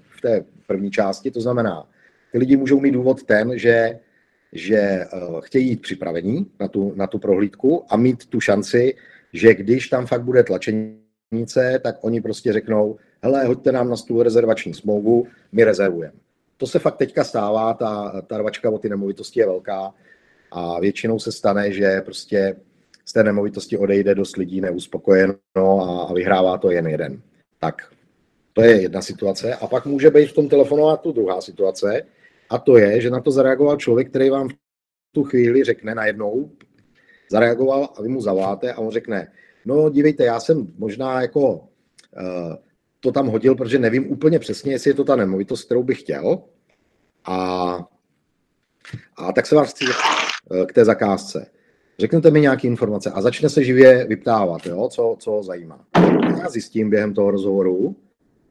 v 0.00 0.20
té 0.20 0.44
první 0.66 0.90
části, 0.90 1.30
to 1.30 1.40
znamená, 1.40 1.88
ty 2.32 2.38
lidi 2.38 2.56
můžou 2.56 2.80
mít 2.80 2.90
důvod 2.90 3.22
ten, 3.22 3.58
že, 3.58 3.98
že 4.52 5.04
uh, 5.12 5.40
chtějí 5.40 5.68
jít 5.68 5.82
připravení 5.82 6.46
na 6.60 6.68
tu, 6.68 6.92
na 6.96 7.06
tu 7.06 7.18
prohlídku 7.18 7.84
a 7.88 7.96
mít 7.96 8.26
tu 8.26 8.40
šanci, 8.40 8.94
že 9.32 9.54
když 9.54 9.88
tam 9.88 10.06
fakt 10.06 10.22
bude 10.22 10.42
tlačenice, 10.42 11.80
tak 11.82 11.96
oni 12.00 12.20
prostě 12.20 12.52
řeknou, 12.52 12.96
hele, 13.22 13.44
hoďte 13.44 13.72
nám 13.72 13.88
na 13.88 13.96
stůl 13.96 14.22
rezervační 14.22 14.74
smlouvu, 14.74 15.26
my 15.52 15.64
rezervujeme. 15.64 16.14
To 16.56 16.66
se 16.66 16.78
fakt 16.78 16.96
teďka 16.96 17.24
stává, 17.24 17.74
ta, 17.74 18.22
ta 18.26 18.38
rvačka 18.38 18.70
o 18.70 18.78
ty 18.78 18.88
nemovitosti 18.88 19.40
je 19.40 19.46
velká 19.46 19.94
a 20.50 20.80
většinou 20.80 21.18
se 21.18 21.32
stane, 21.32 21.72
že 21.72 22.00
prostě 22.04 22.56
z 23.08 23.12
té 23.12 23.24
nemovitosti 23.24 23.78
odejde 23.78 24.14
dost 24.14 24.36
lidí 24.36 24.60
neuspokojeno 24.60 25.38
a, 26.10 26.12
vyhrává 26.12 26.58
to 26.58 26.70
jen 26.70 26.86
jeden. 26.86 27.22
Tak 27.58 27.82
to 28.52 28.62
je 28.62 28.82
jedna 28.82 29.02
situace. 29.02 29.54
A 29.54 29.66
pak 29.66 29.86
může 29.86 30.10
být 30.10 30.26
v 30.26 30.34
tom 30.34 30.48
telefonovat 30.48 31.00
tu 31.00 31.12
druhá 31.12 31.40
situace, 31.40 32.02
a 32.50 32.58
to 32.58 32.76
je, 32.76 33.00
že 33.00 33.10
na 33.10 33.20
to 33.20 33.30
zareagoval 33.30 33.76
člověk, 33.76 34.10
který 34.10 34.30
vám 34.30 34.48
v 34.48 34.52
tu 35.12 35.24
chvíli 35.24 35.64
řekne 35.64 35.94
najednou, 35.94 36.50
zareagoval 37.30 37.88
a 37.96 38.02
vy 38.02 38.08
mu 38.08 38.20
zavoláte 38.20 38.72
a 38.72 38.78
on 38.78 38.90
řekne, 38.90 39.32
no 39.64 39.90
dívejte, 39.90 40.24
já 40.24 40.40
jsem 40.40 40.72
možná 40.78 41.22
jako 41.22 41.50
uh, 41.50 42.54
to 43.00 43.12
tam 43.12 43.26
hodil, 43.26 43.54
protože 43.54 43.78
nevím 43.78 44.12
úplně 44.12 44.38
přesně, 44.38 44.72
jestli 44.72 44.90
je 44.90 44.94
to 44.94 45.04
ta 45.04 45.16
nemovitost, 45.16 45.64
kterou 45.64 45.82
bych 45.82 46.00
chtěl. 46.00 46.42
A, 47.24 47.78
a 49.16 49.32
tak 49.32 49.46
se 49.46 49.54
vás 49.54 49.70
chci 49.70 49.84
k 50.66 50.72
té 50.72 50.84
zakázce. 50.84 51.50
Řeknete 51.98 52.30
mi 52.30 52.40
nějaké 52.40 52.66
informace 52.66 53.10
a 53.10 53.20
začne 53.20 53.48
se 53.48 53.64
živě 53.64 54.04
vyptávat, 54.04 54.66
jo, 54.66 54.88
co, 54.88 55.16
co 55.18 55.30
ho 55.30 55.42
zajímá. 55.42 55.84
Já 56.40 56.48
zjistím 56.48 56.90
během 56.90 57.14
toho 57.14 57.30
rozhovoru, 57.30 57.96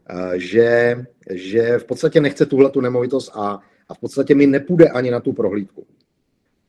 eh, 0.09 0.39
že, 0.39 0.97
že 1.29 1.77
v 1.77 1.85
podstatě 1.85 2.21
nechce 2.21 2.45
tuhle 2.45 2.69
tu 2.69 2.81
nemovitost 2.81 3.31
a, 3.35 3.61
a 3.89 3.93
v 3.93 3.99
podstatě 3.99 4.35
mi 4.35 4.47
nepůjde 4.47 4.89
ani 4.89 5.11
na 5.11 5.19
tu 5.19 5.33
prohlídku. 5.33 5.85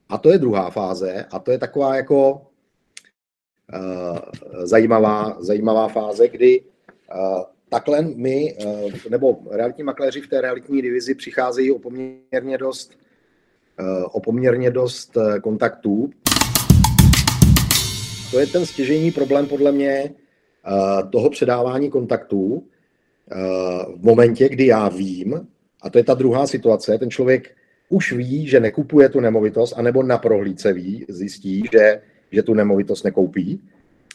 A 0.09 0.17
to 0.17 0.29
je 0.29 0.37
druhá 0.37 0.69
fáze 0.69 1.25
a 1.31 1.39
to 1.39 1.51
je 1.51 1.57
taková 1.57 1.95
jako 1.95 2.31
uh, 2.33 4.17
zajímavá, 4.63 5.37
zajímavá 5.39 5.87
fáze, 5.87 6.27
kdy 6.27 6.61
uh, 6.61 7.41
takhle 7.69 8.01
my, 8.01 8.57
uh, 8.65 8.91
nebo 9.09 9.37
realitní 9.51 9.83
makléři 9.83 10.21
v 10.21 10.27
té 10.27 10.41
realitní 10.41 10.81
divizi 10.81 11.15
přicházejí 11.15 11.71
o 11.71 11.79
poměrně 11.79 12.57
dost 12.57 12.97
Eh, 13.79 14.03
o 14.03 14.19
poměrně 14.19 14.71
dost 14.71 15.17
kontaktů. 15.43 16.09
To 18.31 18.39
je 18.39 18.47
ten 18.47 18.65
stěžení 18.65 19.11
problém 19.11 19.45
podle 19.45 19.71
mě 19.71 19.89
eh, 19.89 20.11
toho 21.11 21.29
předávání 21.29 21.89
kontaktů 21.89 22.63
v 23.95 24.03
momentě, 24.03 24.49
kdy 24.49 24.65
já 24.65 24.89
vím, 24.89 25.47
a 25.81 25.89
to 25.89 25.97
je 25.97 26.03
ta 26.03 26.13
druhá 26.13 26.47
situace, 26.47 26.97
ten 26.97 27.11
člověk 27.11 27.55
už 27.89 28.13
ví, 28.13 28.47
že 28.47 28.59
nekupuje 28.59 29.09
tu 29.09 29.19
nemovitost, 29.19 29.73
anebo 29.77 30.03
na 30.03 30.17
prohlídce 30.17 30.73
ví, 30.73 31.05
zjistí, 31.09 31.63
že, 31.71 32.01
že 32.31 32.43
tu 32.43 32.53
nemovitost 32.53 33.03
nekoupí. 33.03 33.61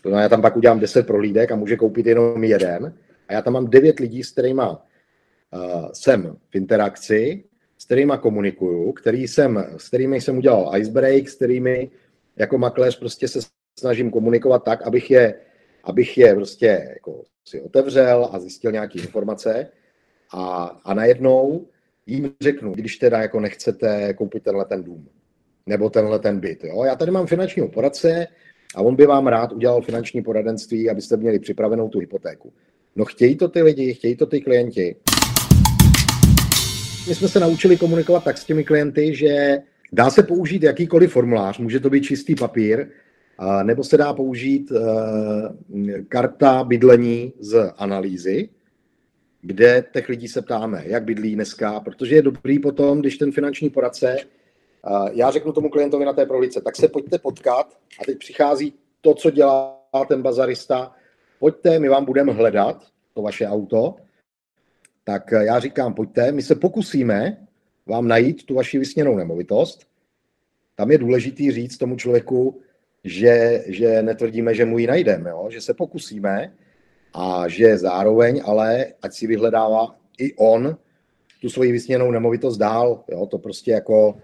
To 0.02 0.08
znamená, 0.08 0.22
já 0.22 0.28
tam 0.28 0.42
pak 0.42 0.56
udělám 0.56 0.80
10 0.80 1.06
prohlídek 1.06 1.52
a 1.52 1.56
může 1.56 1.76
koupit 1.76 2.06
jenom 2.06 2.44
jeden. 2.44 2.94
A 3.28 3.32
já 3.32 3.42
tam 3.42 3.52
mám 3.52 3.66
9 3.66 4.00
lidí, 4.00 4.22
s 4.24 4.32
kterými 4.32 4.62
uh, 4.62 5.88
jsem 5.92 6.36
v 6.50 6.56
interakci 6.56 7.44
s 7.82 7.84
kterými 7.84 8.12
komunikuju, 8.20 8.92
který 8.92 9.28
jsem, 9.28 9.64
s 9.76 9.88
kterými 9.88 10.20
jsem 10.20 10.38
udělal 10.38 10.76
icebreak, 10.76 11.28
s 11.28 11.34
kterými 11.34 11.90
jako 12.36 12.58
makléř 12.58 12.98
prostě 12.98 13.28
se 13.28 13.40
snažím 13.78 14.10
komunikovat 14.10 14.64
tak, 14.64 14.82
abych 14.82 15.10
je, 15.10 15.34
abych 15.84 16.18
je 16.18 16.34
prostě 16.34 16.88
jako 16.94 17.22
si 17.44 17.60
otevřel 17.60 18.28
a 18.32 18.38
zjistil 18.38 18.72
nějaké 18.72 18.98
informace 18.98 19.68
a, 20.34 20.64
a 20.84 20.94
najednou 20.94 21.66
jim 22.06 22.34
řeknu, 22.40 22.72
když 22.72 22.96
teda 22.96 23.18
jako 23.18 23.40
nechcete 23.40 24.14
koupit 24.14 24.42
tenhle 24.42 24.64
ten 24.64 24.82
dům 24.82 25.08
nebo 25.66 25.90
tenhle 25.90 26.18
ten 26.18 26.40
byt. 26.40 26.64
Jo? 26.64 26.84
Já 26.84 26.96
tady 26.96 27.10
mám 27.10 27.26
finančního 27.26 27.68
poradce 27.68 28.26
a 28.74 28.82
on 28.82 28.96
by 28.96 29.06
vám 29.06 29.26
rád 29.26 29.52
udělal 29.52 29.82
finanční 29.82 30.22
poradenství, 30.22 30.90
abyste 30.90 31.16
měli 31.16 31.38
připravenou 31.38 31.88
tu 31.88 31.98
hypotéku. 31.98 32.52
No 32.96 33.04
chtějí 33.04 33.36
to 33.36 33.48
ty 33.48 33.62
lidi, 33.62 33.94
chtějí 33.94 34.16
to 34.16 34.26
ty 34.26 34.40
klienti 34.40 34.96
my 37.08 37.14
jsme 37.14 37.28
se 37.28 37.40
naučili 37.40 37.76
komunikovat 37.76 38.24
tak 38.24 38.38
s 38.38 38.44
těmi 38.44 38.64
klienty, 38.64 39.14
že 39.14 39.58
dá 39.92 40.10
se 40.10 40.22
použít 40.22 40.62
jakýkoliv 40.62 41.12
formulář, 41.12 41.58
může 41.58 41.80
to 41.80 41.90
být 41.90 42.02
čistý 42.02 42.34
papír, 42.34 42.86
nebo 43.62 43.84
se 43.84 43.96
dá 43.96 44.14
použít 44.14 44.72
eh, 44.72 46.02
karta 46.02 46.64
bydlení 46.64 47.32
z 47.38 47.72
analýzy, 47.76 48.48
kde 49.40 49.84
těch 49.92 50.08
lidí 50.08 50.28
se 50.28 50.42
ptáme, 50.42 50.82
jak 50.86 51.04
bydlí 51.04 51.34
dneska, 51.34 51.80
protože 51.80 52.14
je 52.14 52.22
dobrý 52.22 52.58
potom, 52.58 53.00
když 53.00 53.18
ten 53.18 53.32
finanční 53.32 53.70
poradce, 53.70 54.16
já 55.12 55.30
řeknu 55.30 55.52
tomu 55.52 55.68
klientovi 55.68 56.04
na 56.04 56.12
té 56.12 56.26
prohlídce, 56.26 56.60
tak 56.60 56.76
se 56.76 56.88
pojďte 56.88 57.18
potkat 57.18 57.78
a 58.00 58.04
teď 58.04 58.18
přichází 58.18 58.74
to, 59.00 59.14
co 59.14 59.30
dělá 59.30 59.80
ten 60.08 60.22
bazarista, 60.22 60.92
pojďte, 61.38 61.78
my 61.78 61.88
vám 61.88 62.04
budeme 62.04 62.32
hledat 62.32 62.86
to 63.14 63.22
vaše 63.22 63.46
auto, 63.46 63.96
tak 65.04 65.30
já 65.30 65.58
říkám, 65.58 65.94
pojďte, 65.94 66.32
my 66.32 66.42
se 66.42 66.54
pokusíme 66.54 67.46
vám 67.86 68.08
najít 68.08 68.46
tu 68.46 68.54
vaši 68.54 68.78
vysněnou 68.78 69.16
nemovitost. 69.16 69.86
Tam 70.74 70.90
je 70.90 70.98
důležitý 70.98 71.52
říct 71.52 71.78
tomu 71.78 71.96
člověku, 71.96 72.60
že, 73.04 73.64
že 73.66 74.02
netvrdíme, 74.02 74.54
že 74.54 74.64
mu 74.64 74.78
ji 74.78 74.86
najdeme, 74.86 75.30
jo? 75.30 75.48
že 75.50 75.60
se 75.60 75.74
pokusíme 75.74 76.52
a 77.14 77.48
že 77.48 77.78
zároveň 77.78 78.42
ale, 78.44 78.86
ať 79.02 79.12
si 79.12 79.26
vyhledává 79.26 79.96
i 80.18 80.34
on 80.34 80.76
tu 81.40 81.50
svoji 81.50 81.72
vysněnou 81.72 82.10
nemovitost 82.10 82.56
dál. 82.56 83.04
Jo? 83.08 83.26
To 83.26 83.38
prostě 83.38 83.70
jako 83.70 84.14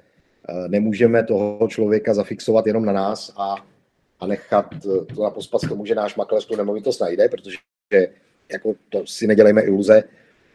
eh, 0.49 0.69
nemůžeme 0.69 1.25
toho 1.25 1.69
člověka 1.69 2.15
zafixovat 2.15 2.67
jenom 2.67 2.85
na 2.85 2.93
nás 2.93 3.33
a, 3.37 3.57
a 4.21 4.27
nechat 4.27 4.75
to 5.15 5.23
na 5.23 5.31
pospas 5.31 5.61
tomu, 5.61 5.87
že 5.87 5.95
náš 5.95 6.17
makléř 6.17 6.47
tu 6.47 6.57
nemovitost 6.57 7.01
najde, 7.01 7.29
protože 7.29 7.59
jako 8.53 8.75
to 8.89 9.07
si 9.07 9.27
nedělejme 9.27 9.63
iluze, 9.63 10.05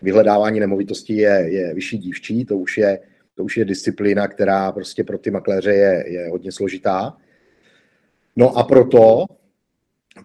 vyhledávání 0.01 0.59
nemovitostí 0.59 1.17
je, 1.17 1.45
je 1.49 1.73
vyšší 1.73 1.97
dívčí, 1.97 2.45
to 2.45 2.57
už 2.57 2.77
je, 2.77 2.99
to 3.35 3.43
už 3.43 3.57
je 3.57 3.65
disciplína, 3.65 4.27
která 4.27 4.71
prostě 4.71 5.03
pro 5.03 5.17
ty 5.17 5.31
makléře 5.31 5.73
je, 5.73 6.03
je 6.07 6.29
hodně 6.29 6.51
složitá. 6.51 7.17
No 8.35 8.57
a 8.57 8.63
proto, 8.63 9.25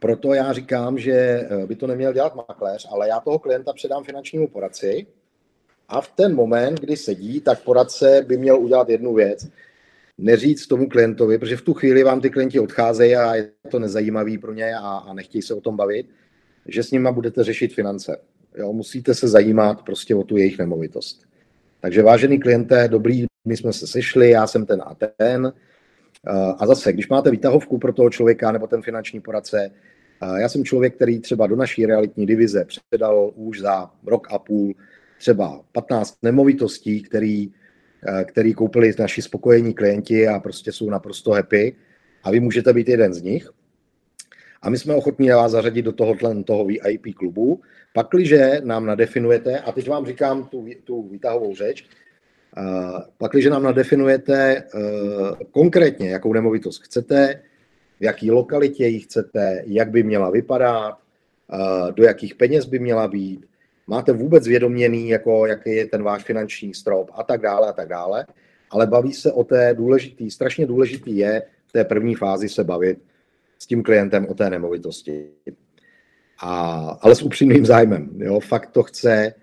proto 0.01 0.35
já 0.35 0.53
říkám, 0.53 0.99
že 0.99 1.13
eh, 1.13 1.67
by 1.67 1.77
to 1.77 1.87
neměl 1.87 2.13
dělat 2.13 2.35
makléř, 2.35 2.89
ale 2.91 3.09
já 3.09 3.21
toho 3.21 3.39
klienta 3.39 3.73
předám 3.73 4.05
finančnímu 4.05 4.49
poradci 4.49 5.07
a 5.89 6.01
v 6.01 6.09
ten 6.09 6.35
moment, 6.35 6.81
kdy 6.81 6.97
sedí, 6.97 7.41
tak 7.41 7.63
poradce 7.63 8.25
by 8.27 8.37
měl 8.37 8.59
udělat 8.59 8.89
jednu 8.89 9.15
věc, 9.15 9.49
neříct 10.19 10.69
tomu 10.69 10.89
klientovi, 10.89 11.39
protože 11.39 11.57
v 11.57 11.63
tu 11.63 11.75
chvíli 11.75 12.05
vám 12.05 12.21
ty 12.21 12.31
klienti 12.31 12.61
odcházejí 12.61 13.17
a 13.17 13.35
je 13.35 13.51
to 13.71 13.79
nezajímavý 13.79 14.39
pro 14.39 14.53
ně 14.55 14.75
a, 14.75 14.89
a 14.89 15.13
nechtějí 15.13 15.43
se 15.43 15.55
o 15.55 15.61
tom 15.61 15.77
bavit, 15.77 16.07
že 16.67 16.83
s 16.83 16.91
nima 16.91 17.13
budete 17.13 17.45
řešit 17.45 17.75
finance. 17.75 18.21
Jo, 18.57 18.73
musíte 18.73 19.15
se 19.15 19.29
zajímat 19.29 19.83
prostě 19.83 20.15
o 20.15 20.25
tu 20.25 20.37
jejich 20.37 20.59
nemovitost. 20.59 21.29
Takže 21.81 22.03
vážený 22.03 22.39
klienté, 22.39 22.89
dobrý, 22.89 23.27
my 23.45 23.57
jsme 23.57 23.73
se 23.73 23.87
sešli, 23.87 24.31
já 24.31 24.47
jsem 24.47 24.67
ten 24.67 24.83
a 24.87 24.97
ten. 25.17 25.53
A 26.59 26.67
zase, 26.67 26.93
když 26.93 27.09
máte 27.09 27.31
výtahovku 27.31 27.79
pro 27.79 27.93
toho 27.93 28.11
člověka 28.11 28.53
nebo 28.53 28.67
ten 28.67 28.83
finanční 28.83 29.21
poradce, 29.21 29.71
já 30.39 30.49
jsem 30.49 30.65
člověk, 30.65 30.95
který 30.95 31.21
třeba 31.21 31.47
do 31.47 31.57
naší 31.57 31.87
realitní 31.87 32.27
divize 32.27 32.65
předal 32.65 33.33
už 33.35 33.61
za 33.61 33.91
rok 34.07 34.29
a 34.31 34.39
půl 34.39 34.75
třeba 35.19 35.61
15 35.73 36.19
nemovitostí, 36.23 37.03
který, 37.03 37.53
který 38.25 38.55
koupili 38.55 38.93
naši 38.99 39.23
spokojení 39.23 39.75
klienti 39.75 40.29
a 40.29 40.41
prostě 40.41 40.73
jsou 40.73 40.91
naprosto 40.91 41.31
happy 41.31 41.77
a 42.23 42.31
vy 42.31 42.41
můžete 42.41 42.73
být 42.73 42.89
jeden 42.89 43.15
z 43.15 43.23
nich. 43.23 43.49
A 44.63 44.71
my 44.71 44.79
jsme 44.79 44.95
ochotní 44.95 45.29
vás 45.29 45.53
zařadit 45.53 45.83
do 45.83 45.93
tohohle 45.93 46.45
toho 46.45 46.65
VIP 46.65 47.15
klubu, 47.17 47.61
pakliže 47.95 48.61
nám 48.65 48.87
nadefinujete, 48.87 49.61
a 49.61 49.73
teď 49.73 49.89
vám 49.89 50.07
říkám 50.07 50.45
tu, 50.45 50.67
tu 50.85 51.09
výtahovou 51.09 51.55
řeč, 51.55 51.87
uh, 52.57 53.01
pakliže 53.19 53.51
nám 53.51 53.63
nadefinujete 53.63 54.65
uh, 54.75 55.37
konkrétně, 55.51 56.11
jakou 56.11 56.33
nemovitost 56.33 56.83
chcete, 56.83 57.41
v 58.01 58.05
jaký 58.05 58.31
lokalitě 58.31 58.87
ji 58.87 59.01
chcete, 59.01 59.63
jak 59.67 59.91
by 59.91 60.03
měla 60.03 60.31
vypadat, 60.31 60.95
uh, 61.53 61.93
do 61.93 62.05
jakých 62.05 62.35
peněz 62.35 62.65
by 62.65 62.79
měla 62.79 63.09
být, 63.09 63.47
máte 63.87 64.13
vůbec 64.13 64.47
vědoměný, 64.47 65.09
jako, 65.09 65.47
jaký 65.47 65.71
je 65.71 65.87
ten 65.87 66.03
váš 66.03 66.25
finanční 66.25 66.75
strop 66.75 67.11
a 67.15 67.23
tak 67.23 67.41
dále 67.41 67.69
a 67.69 67.73
tak 67.73 67.89
dále, 67.89 68.27
ale 68.71 68.87
baví 68.87 69.13
se 69.13 69.33
o 69.33 69.45
té 69.45 69.75
důležitý, 69.75 70.31
strašně 70.31 70.67
důležitý 70.67 71.17
je 71.17 71.43
v 71.67 71.73
té 71.73 71.85
první 71.85 72.15
fázi 72.15 72.49
se 72.49 72.65
bavit 72.65 72.99
s 73.59 73.67
tím 73.67 73.83
klientem 73.83 74.27
o 74.27 74.35
té 74.35 74.51
nemovitosti. 74.51 75.27
A, 76.43 76.51
ale 77.01 77.15
s 77.15 77.23
upřímným 77.23 77.67
zájmem. 77.67 78.11
Jo? 78.17 78.41
Fakt, 78.41 78.71
to 78.71 78.83
chce, 78.83 79.35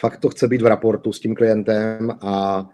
fakt 0.00 0.16
to 0.16 0.28
chce 0.28 0.48
být 0.48 0.62
v 0.62 0.66
raportu 0.66 1.12
s 1.12 1.20
tím 1.20 1.34
klientem 1.34 2.10
a, 2.20 2.68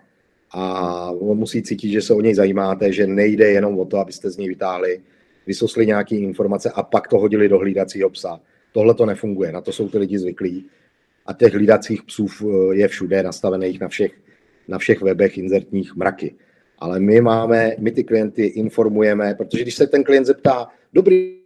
a 0.51 1.11
on 1.11 1.39
musí 1.39 1.63
cítit, 1.63 1.93
že 1.93 2.03
se 2.03 2.15
o 2.15 2.21
něj 2.21 2.35
zajímáte, 2.35 2.93
že 2.93 3.07
nejde 3.07 3.51
jenom 3.51 3.79
o 3.79 3.85
to, 3.85 3.99
abyste 3.99 4.31
z 4.31 4.37
něj 4.37 4.49
vytáhli, 4.49 5.01
vysosli 5.47 5.87
nějaké 5.87 6.17
informace 6.17 6.71
a 6.71 6.83
pak 6.83 7.09
to 7.09 7.19
hodili 7.19 7.49
do 7.49 7.59
hlídacího 7.59 8.11
psa. 8.11 8.41
Tohle 8.73 8.95
to 8.95 9.07
nefunguje, 9.07 9.53
na 9.53 9.61
to 9.61 9.73
jsou 9.73 9.89
ty 9.89 9.99
lidi 9.99 10.19
zvyklí. 10.19 10.65
A 11.27 11.33
těch 11.33 11.53
hlídacích 11.53 12.03
psů 12.03 12.29
je 12.73 12.89
všude 12.89 13.23
nastavených 13.23 13.81
na 13.81 13.89
všech, 13.89 14.13
na 14.69 14.79
všech 14.79 15.03
webech 15.03 15.39
inzertních 15.39 15.97
mraky. 15.97 16.35
Ale 16.79 17.01
my 17.01 17.21
máme, 17.21 17.73
my 17.79 17.91
ty 17.91 18.05
klienty 18.05 18.47
informujeme, 18.47 19.35
protože 19.35 19.63
když 19.63 19.75
se 19.75 19.87
ten 19.87 20.05
klient 20.05 20.25
zeptá, 20.25 20.67
dobrý, 20.93 21.41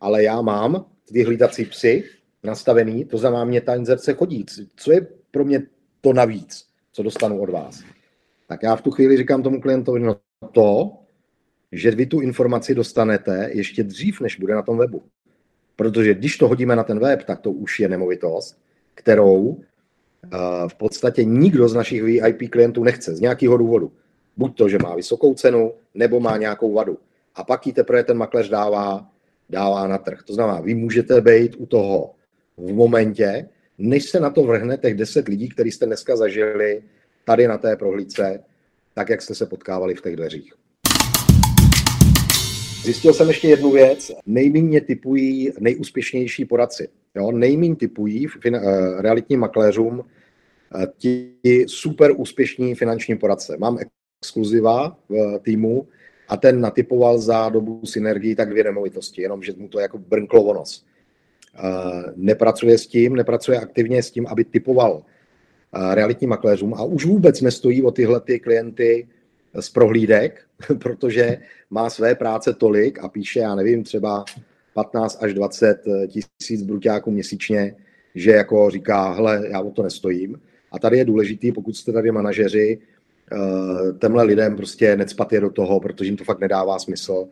ale 0.00 0.22
já 0.22 0.40
mám 0.40 0.84
ty 1.12 1.22
hlídací 1.22 1.64
psy 1.64 2.04
nastavený, 2.42 3.04
to 3.04 3.18
znamená, 3.18 3.44
mě 3.44 3.60
ta 3.60 3.74
inzerce 3.74 4.14
chodí. 4.14 4.46
Co 4.76 4.92
je 4.92 5.06
pro 5.30 5.44
mě 5.44 5.62
to 6.00 6.12
navíc, 6.12 6.64
co 6.92 7.02
dostanu 7.02 7.40
od 7.40 7.50
vás? 7.50 7.82
Tak 8.48 8.62
já 8.62 8.76
v 8.76 8.82
tu 8.82 8.90
chvíli 8.90 9.16
říkám 9.16 9.42
tomu 9.42 9.60
klientovi, 9.60 10.00
no 10.00 10.16
to, 10.52 10.92
že 11.72 11.90
vy 11.90 12.06
tu 12.06 12.20
informaci 12.20 12.74
dostanete 12.74 13.50
ještě 13.52 13.82
dřív, 13.84 14.20
než 14.20 14.36
bude 14.36 14.54
na 14.54 14.62
tom 14.62 14.78
webu. 14.78 15.02
Protože 15.76 16.14
když 16.14 16.36
to 16.36 16.48
hodíme 16.48 16.76
na 16.76 16.84
ten 16.84 16.98
web, 16.98 17.24
tak 17.24 17.40
to 17.40 17.50
už 17.50 17.80
je 17.80 17.88
nemovitost, 17.88 18.56
kterou 18.94 19.40
uh, 19.40 19.58
v 20.68 20.74
podstatě 20.74 21.24
nikdo 21.24 21.68
z 21.68 21.74
našich 21.74 22.02
VIP 22.02 22.50
klientů 22.50 22.84
nechce 22.84 23.14
z 23.14 23.20
nějakého 23.20 23.56
důvodu. 23.56 23.92
Buď 24.36 24.56
to, 24.56 24.68
že 24.68 24.78
má 24.82 24.94
vysokou 24.94 25.34
cenu, 25.34 25.72
nebo 25.94 26.20
má 26.20 26.36
nějakou 26.36 26.72
vadu. 26.72 26.98
A 27.34 27.44
pak 27.44 27.66
ji 27.66 27.72
teprve 27.72 28.04
ten 28.04 28.16
makléř 28.16 28.48
dává, 28.48 29.06
dává 29.50 29.88
na 29.88 29.98
trh. 29.98 30.22
To 30.22 30.34
znamená, 30.34 30.60
vy 30.60 30.74
můžete 30.74 31.20
být 31.20 31.56
u 31.58 31.66
toho 31.66 32.14
v 32.60 32.72
momentě, 32.72 33.48
než 33.78 34.04
se 34.04 34.20
na 34.20 34.30
to 34.30 34.42
vrhne 34.42 34.76
těch 34.76 34.94
10 34.94 35.28
lidí, 35.28 35.48
který 35.48 35.70
jste 35.70 35.86
dneska 35.86 36.16
zažili 36.16 36.82
tady 37.24 37.48
na 37.48 37.58
té 37.58 37.76
prohlídce, 37.76 38.40
tak 38.94 39.08
jak 39.08 39.22
jste 39.22 39.34
se 39.34 39.46
potkávali 39.46 39.94
v 39.94 40.02
těch 40.02 40.16
dveřích. 40.16 40.52
Zjistil 42.84 43.14
jsem 43.14 43.28
ještě 43.28 43.48
jednu 43.48 43.70
věc. 43.70 44.12
Nejméně 44.26 44.80
typují 44.80 45.52
nejúspěšnější 45.58 46.44
poradci. 46.44 46.88
Nejméně 47.32 47.76
typují 47.76 48.26
fin- 48.26 48.56
uh, 48.56 49.00
realitním 49.00 49.40
makléřům 49.40 49.98
uh, 49.98 50.04
ti 50.98 51.34
super 51.66 52.12
úspěšní 52.16 52.74
finanční 52.74 53.18
poradce. 53.18 53.56
Mám 53.58 53.78
exkluziva 54.22 54.96
v 55.08 55.38
týmu 55.42 55.88
a 56.28 56.36
ten 56.36 56.60
natypoval 56.60 57.18
za 57.18 57.48
dobu 57.48 57.80
synergii 57.86 58.34
tak 58.34 58.50
dvě 58.50 58.64
nemovitosti, 58.64 59.22
jenomže 59.22 59.52
mu 59.56 59.68
to 59.68 59.80
jako 59.80 59.98
brnklo 59.98 60.42
o 60.42 60.54
nos. 60.54 60.84
Nepracuje 62.16 62.78
s 62.78 62.86
tím, 62.86 63.16
nepracuje 63.16 63.58
aktivně 63.60 64.02
s 64.02 64.10
tím, 64.10 64.26
aby 64.26 64.44
typoval 64.44 65.02
realitním 65.94 66.30
makléřům 66.30 66.74
a 66.74 66.82
už 66.82 67.04
vůbec 67.04 67.40
nestojí 67.40 67.82
o 67.82 67.90
tyhle 67.90 68.20
ty 68.20 68.40
klienty 68.40 69.08
z 69.60 69.70
prohlídek, 69.70 70.40
protože 70.78 71.38
má 71.70 71.90
své 71.90 72.14
práce 72.14 72.52
tolik 72.52 72.98
a 72.98 73.08
píše, 73.08 73.40
já 73.40 73.54
nevím, 73.54 73.84
třeba 73.84 74.24
15 74.74 75.22
až 75.22 75.34
20 75.34 75.84
tisíc 76.08 76.62
bruťáků 76.62 77.10
měsíčně, 77.10 77.76
že 78.14 78.30
jako 78.30 78.70
říká, 78.70 79.12
hele, 79.12 79.42
já 79.48 79.60
o 79.60 79.70
to 79.70 79.82
nestojím. 79.82 80.40
A 80.72 80.78
tady 80.78 80.98
je 80.98 81.04
důležitý, 81.04 81.52
pokud 81.52 81.76
jste 81.76 81.92
tady 81.92 82.12
manažeři, 82.12 82.78
temhle 83.98 84.24
lidem 84.24 84.56
prostě 84.56 84.96
necpat 84.96 85.32
je 85.32 85.40
do 85.40 85.50
toho, 85.50 85.80
protože 85.80 86.08
jim 86.08 86.16
to 86.16 86.24
fakt 86.24 86.40
nedává 86.40 86.78
smysl 86.78 87.28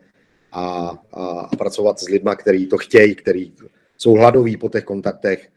a, 0.51 0.97
a, 1.13 1.25
a 1.25 1.55
pracovat 1.55 1.99
s 1.99 2.09
lidma, 2.09 2.35
kteří 2.35 2.67
to 2.67 2.77
chtějí, 2.77 3.15
kteří 3.15 3.53
jsou 3.99 4.13
hladoví 4.13 4.57
po 4.57 4.69
těch 4.69 4.83
kontaktech 4.83 5.49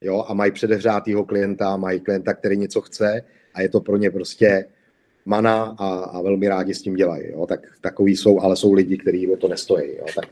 jo, 0.00 0.24
a 0.28 0.34
mají 0.34 0.52
předehřátýho 0.52 1.24
klienta, 1.24 1.76
mají 1.76 2.00
klienta, 2.00 2.34
který 2.34 2.56
něco 2.56 2.80
chce 2.80 3.22
a 3.54 3.62
je 3.62 3.68
to 3.68 3.80
pro 3.80 3.96
ně 3.96 4.10
prostě 4.10 4.64
mana 5.24 5.76
a, 5.78 5.88
a 5.88 6.22
velmi 6.22 6.48
rádi 6.48 6.74
s 6.74 6.82
tím 6.82 6.94
dělají. 6.94 7.22
Jo. 7.30 7.46
Tak, 7.46 7.60
takový 7.80 8.16
jsou, 8.16 8.40
ale 8.40 8.56
jsou 8.56 8.72
lidi, 8.72 8.98
kteří 8.98 9.32
o 9.32 9.36
to 9.36 9.48
nestojí. 9.48 9.96
Jo. 9.98 10.04
Tak 10.14 10.28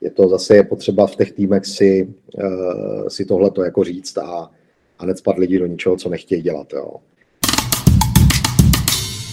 je 0.00 0.10
to 0.10 0.28
zase 0.28 0.56
je 0.56 0.64
potřeba 0.64 1.06
v 1.06 1.16
těch 1.16 1.32
týmech 1.32 1.66
si, 1.66 2.14
uh, 2.34 3.08
si 3.08 3.24
tohle 3.24 3.50
to 3.50 3.64
jako 3.64 3.84
říct 3.84 4.18
a, 4.18 4.50
a 4.98 5.06
necpat 5.06 5.38
lidi 5.38 5.58
do 5.58 5.66
ničeho, 5.66 5.96
co 5.96 6.08
nechtějí 6.08 6.42
dělat. 6.42 6.72
Jo. 6.72 6.96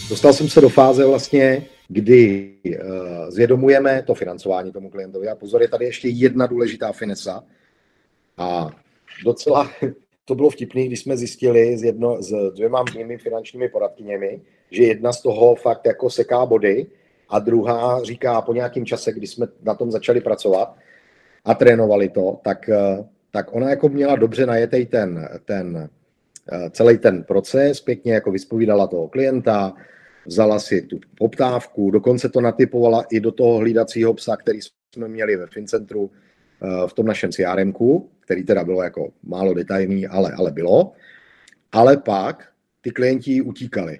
Dostal 0.09 0.33
jsem 0.33 0.49
se 0.49 0.61
do 0.61 0.69
fáze 0.69 1.05
vlastně, 1.05 1.65
kdy 1.93 2.53
uh, 2.65 3.29
zvědomujeme 3.29 4.03
to 4.07 4.13
financování 4.13 4.71
tomu 4.71 4.89
klientovi. 4.89 5.27
A 5.27 5.35
pozor, 5.35 5.61
je 5.61 5.67
tady 5.67 5.85
ještě 5.85 6.07
jedna 6.07 6.47
důležitá 6.47 6.91
finesa. 6.91 7.43
A 8.37 8.69
docela 9.25 9.69
to 10.25 10.35
bylo 10.35 10.49
vtipné, 10.49 10.85
když 10.85 10.99
jsme 10.99 11.17
zjistili 11.17 11.77
s, 11.77 11.83
jedno, 11.83 12.21
s 12.23 12.51
dvěma 12.55 12.83
mými 12.95 13.17
finančními 13.17 13.69
poradkyněmi, 13.69 14.41
že 14.71 14.83
jedna 14.83 15.13
z 15.13 15.21
toho 15.21 15.55
fakt 15.55 15.85
jako 15.85 16.09
seká 16.09 16.45
body 16.45 16.85
a 17.29 17.39
druhá 17.39 18.03
říká 18.03 18.41
po 18.41 18.53
nějakém 18.53 18.85
čase, 18.85 19.11
kdy 19.11 19.27
jsme 19.27 19.47
na 19.63 19.73
tom 19.75 19.91
začali 19.91 20.21
pracovat 20.21 20.75
a 21.45 21.53
trénovali 21.53 22.09
to, 22.09 22.39
tak, 22.43 22.69
eh, 22.69 23.05
tak 23.31 23.55
ona 23.55 23.69
jako 23.69 23.89
měla 23.89 24.15
dobře 24.15 24.45
najetej 24.45 24.85
ten, 24.85 25.29
ten 25.45 25.89
eh, 26.51 26.69
celý 26.69 26.97
ten 26.97 27.23
proces, 27.23 27.81
pěkně 27.81 28.13
jako 28.13 28.31
vyspovídala 28.31 28.87
toho 28.87 29.07
klienta, 29.07 29.73
vzala 30.25 30.59
si 30.59 30.81
tu 30.81 30.99
poptávku, 31.17 31.91
dokonce 31.91 32.29
to 32.29 32.41
natypovala 32.41 33.03
i 33.11 33.19
do 33.19 33.31
toho 33.31 33.57
hlídacího 33.57 34.13
psa, 34.13 34.35
který 34.35 34.59
jsme 34.95 35.07
měli 35.07 35.35
ve 35.35 35.47
FinCentru 35.47 36.11
eh, 36.11 36.87
v 36.87 36.93
tom 36.93 37.05
našem 37.05 37.31
crm 37.31 37.73
který 38.19 38.43
teda 38.43 38.63
bylo 38.63 38.83
jako 38.83 39.11
málo 39.23 39.53
detailní, 39.53 40.07
ale, 40.07 40.31
ale 40.37 40.51
bylo. 40.51 40.91
Ale 41.71 41.97
pak 41.97 42.49
ty 42.81 42.91
klienti 42.91 43.41
utíkali. 43.41 43.99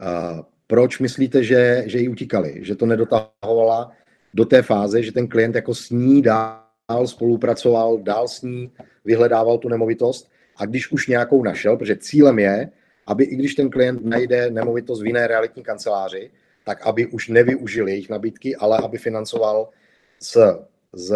Eh, 0.00 0.42
proč 0.66 0.98
myslíte, 0.98 1.44
že, 1.44 1.84
že 1.86 1.98
jí 1.98 2.08
utíkali? 2.08 2.58
Že 2.62 2.74
to 2.74 2.86
nedotahovala 2.86 3.92
do 4.34 4.44
té 4.44 4.62
fáze, 4.62 5.02
že 5.02 5.12
ten 5.12 5.28
klient 5.28 5.54
jako 5.54 5.74
s 5.74 5.90
ní 5.90 6.22
dál 6.22 7.06
spolupracoval, 7.06 7.98
dál 7.98 8.28
s 8.28 8.42
ní 8.42 8.70
vyhledával 9.04 9.58
tu 9.58 9.68
nemovitost 9.68 10.30
a 10.56 10.66
když 10.66 10.92
už 10.92 11.06
nějakou 11.06 11.42
našel, 11.42 11.76
protože 11.76 11.96
cílem 11.96 12.38
je, 12.38 12.70
aby 13.06 13.24
i 13.24 13.36
když 13.36 13.54
ten 13.54 13.70
klient 13.70 14.04
najde 14.04 14.50
nemovitost 14.50 15.02
v 15.02 15.06
jiné 15.06 15.26
realitní 15.26 15.62
kanceláři, 15.62 16.30
tak 16.64 16.86
aby 16.86 17.06
už 17.06 17.28
nevyužil 17.28 17.88
jejich 17.88 18.08
nabídky, 18.08 18.56
ale 18.56 18.78
aby 18.78 18.98
financoval 18.98 19.68
s, 20.20 20.58
s 20.92 21.12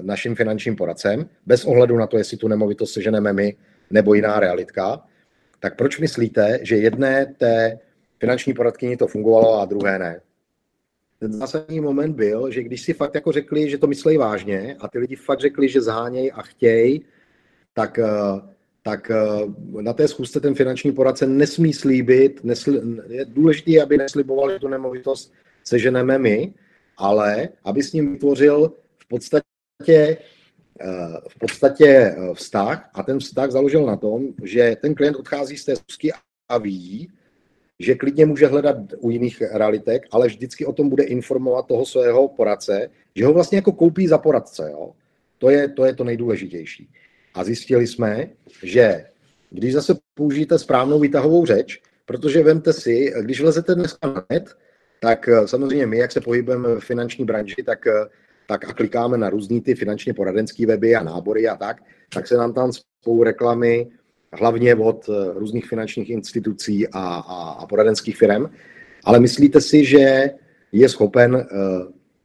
naším 0.00 0.34
finančním 0.34 0.76
poradcem, 0.76 1.28
bez 1.46 1.64
ohledu 1.64 1.96
na 1.96 2.06
to, 2.06 2.18
jestli 2.18 2.36
tu 2.36 2.48
nemovitost 2.48 2.92
seženeme 2.92 3.32
my 3.32 3.56
nebo 3.90 4.14
jiná 4.14 4.40
realitka, 4.40 5.04
tak 5.60 5.76
proč 5.76 5.98
myslíte, 5.98 6.58
že 6.62 6.76
jedné 6.76 7.26
té 7.26 7.78
finanční 8.20 8.54
poradkyni 8.54 8.96
to 8.96 9.06
fungovalo 9.06 9.60
a 9.60 9.64
druhé 9.64 9.98
ne? 9.98 10.20
Ten 11.18 11.32
zásadní 11.32 11.80
moment 11.80 12.16
byl, 12.16 12.50
že 12.50 12.62
když 12.62 12.82
si 12.82 12.92
fakt 12.92 13.14
jako 13.14 13.32
řekli, 13.32 13.70
že 13.70 13.78
to 13.78 13.86
myslí 13.86 14.16
vážně 14.16 14.76
a 14.80 14.88
ty 14.88 14.98
lidi 14.98 15.16
fakt 15.16 15.40
řekli, 15.40 15.68
že 15.68 15.80
zhánějí 15.80 16.32
a 16.32 16.42
chtějí, 16.42 17.04
tak, 17.74 17.98
eh, 17.98 18.06
tak 18.82 19.10
eh, 19.10 19.16
na 19.80 19.92
té 19.92 20.08
schůzce 20.08 20.40
ten 20.40 20.54
finanční 20.54 20.92
poradce 20.92 21.26
nesmí 21.26 21.72
slíbit, 21.72 22.44
nesli, 22.44 22.80
je 23.08 23.24
důležité, 23.24 23.82
aby 23.82 23.98
nesliboval, 23.98 24.50
že 24.50 24.58
tu 24.58 24.68
nemovitost 24.68 25.32
seženeme 25.64 26.18
my, 26.18 26.54
ale 26.96 27.48
aby 27.64 27.82
s 27.82 27.92
ním 27.92 28.12
vytvořil 28.12 28.72
v 28.98 29.08
podstatě 29.08 29.46
eh, 29.88 30.16
v 31.28 31.38
podstatě 31.38 32.16
vztah 32.34 32.90
a 32.94 33.02
ten 33.02 33.18
vztah 33.18 33.50
založil 33.50 33.86
na 33.86 33.96
tom, 33.96 34.28
že 34.42 34.76
ten 34.82 34.94
klient 34.94 35.16
odchází 35.16 35.56
z 35.56 35.64
té 35.64 35.76
schůzky 35.76 36.12
a 36.48 36.58
ví, 36.58 37.10
že 37.78 37.94
klidně 37.94 38.26
může 38.26 38.46
hledat 38.46 38.76
u 38.98 39.10
jiných 39.10 39.42
realitek, 39.52 40.06
ale 40.10 40.26
vždycky 40.26 40.66
o 40.66 40.72
tom 40.72 40.88
bude 40.88 41.02
informovat 41.02 41.66
toho 41.66 41.86
svého 41.86 42.28
poradce, 42.28 42.90
že 43.16 43.26
ho 43.26 43.32
vlastně 43.32 43.58
jako 43.58 43.72
koupí 43.72 44.06
za 44.06 44.18
poradce. 44.18 44.68
Jo? 44.72 44.92
To, 45.38 45.50
je, 45.50 45.68
to 45.68 45.84
je 45.84 45.94
to 45.94 46.04
nejdůležitější. 46.04 46.88
A 47.34 47.44
zjistili 47.44 47.86
jsme, 47.86 48.28
že 48.62 49.04
když 49.50 49.72
zase 49.72 49.94
použijete 50.14 50.58
správnou 50.58 51.00
výtahovou 51.00 51.46
řeč, 51.46 51.82
protože 52.06 52.42
vemte 52.42 52.72
si, 52.72 53.12
když 53.20 53.40
vlezete 53.40 53.74
dneska 53.74 54.08
na 54.08 54.24
net, 54.30 54.56
tak 55.00 55.28
eh, 55.28 55.48
samozřejmě 55.48 55.86
my, 55.86 55.98
jak 55.98 56.12
se 56.12 56.20
pohybujeme 56.20 56.68
v 56.74 56.80
finanční 56.80 57.24
branži, 57.24 57.62
tak, 57.66 57.86
eh, 57.86 58.06
tak 58.48 58.68
a 58.68 58.72
klikáme 58.72 59.18
na 59.18 59.30
různý 59.30 59.60
ty 59.60 59.74
finančně 59.74 60.14
poradenské 60.14 60.66
weby 60.66 60.96
a 60.96 61.02
nábory 61.02 61.48
a 61.48 61.56
tak, 61.56 61.82
tak 62.14 62.26
se 62.26 62.36
nám 62.36 62.52
tam 62.52 62.72
spou 62.72 63.22
reklamy 63.22 63.88
hlavně 64.32 64.74
od 64.74 65.08
eh, 65.08 65.38
různých 65.38 65.66
finančních 65.66 66.10
institucí 66.10 66.88
a, 66.88 67.00
a, 67.14 67.50
a 67.50 67.66
poradenských 67.66 68.16
firm. 68.16 68.46
Ale 69.04 69.20
myslíte 69.20 69.60
si, 69.60 69.84
že 69.84 70.30
je 70.72 70.88
schopen 70.88 71.46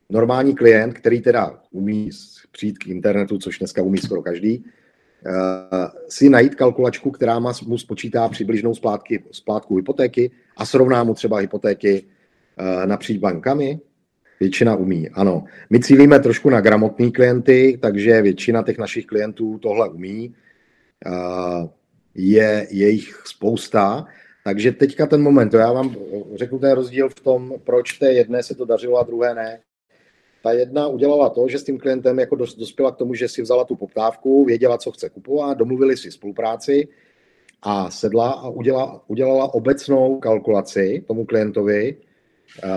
normální 0.10 0.56
klient, 0.56 0.94
který 0.94 1.22
teda 1.22 1.60
umí 1.72 2.10
přijít 2.52 2.78
k 2.78 2.88
internetu, 2.88 3.38
což 3.38 3.60
dneska 3.60 3.82
umí 3.82 3.98
skoro 3.98 4.22
každý, 4.22 4.65
si 6.10 6.30
najít 6.30 6.56
kalkulačku, 6.56 7.12
která 7.12 7.40
mu 7.40 7.78
spočítá 7.78 8.30
přibližnou 8.30 8.76
splátky, 8.76 9.24
splátku 9.32 9.76
hypotéky 9.76 10.32
a 10.58 10.66
srovná 10.66 11.04
mu 11.04 11.14
třeba 11.14 11.38
hypotéky 11.38 12.04
uh, 12.04 12.86
napříč 12.86 13.18
bankami? 13.18 13.80
Většina 14.40 14.76
umí, 14.76 15.10
ano. 15.10 15.44
My 15.70 15.80
cílíme 15.80 16.20
trošku 16.20 16.50
na 16.50 16.62
gramotný 16.62 17.12
klienty, 17.12 17.80
takže 17.82 18.22
většina 18.22 18.64
těch 18.64 18.78
našich 18.78 19.06
klientů 19.06 19.58
tohle 19.58 19.90
umí. 19.90 20.36
Uh, 21.06 21.70
je, 22.16 22.68
je 22.70 22.90
jich 22.90 23.22
spousta. 23.26 24.06
Takže 24.44 24.72
teďka 24.72 25.06
ten 25.06 25.22
moment, 25.22 25.50
to 25.50 25.58
já 25.58 25.72
vám 25.72 25.96
řeknu 26.36 26.60
ten 26.60 26.72
rozdíl 26.72 27.10
v 27.10 27.20
tom, 27.20 27.54
proč 27.64 27.94
té 27.94 28.14
jedné 28.14 28.44
se 28.44 28.56
to 28.56 28.66
dařilo 28.66 28.98
a 28.98 29.04
druhé 29.04 29.36
ne. 29.36 29.60
Ta 30.46 30.52
jedna 30.52 30.88
udělala 30.88 31.30
to, 31.30 31.48
že 31.48 31.60
s 31.60 31.64
tím 31.64 31.80
klientem 31.80 32.20
jako 32.20 32.36
dospěla 32.36 32.92
k 32.92 32.96
tomu, 32.96 33.14
že 33.14 33.28
si 33.28 33.42
vzala 33.42 33.66
tu 33.66 33.76
poptávku, 33.76 34.46
věděla, 34.46 34.78
co 34.78 34.92
chce 34.92 35.10
kupovat, 35.10 35.58
domluvili 35.58 35.98
si 35.98 36.12
spolupráci 36.12 36.88
a 37.62 37.92
sedla 37.92 38.32
a 38.32 38.50
udělala, 38.50 39.02
udělala 39.08 39.54
obecnou 39.54 40.20
kalkulaci 40.20 41.04
tomu 41.08 41.26
klientovi, 41.26 41.98
uh, 42.64 42.70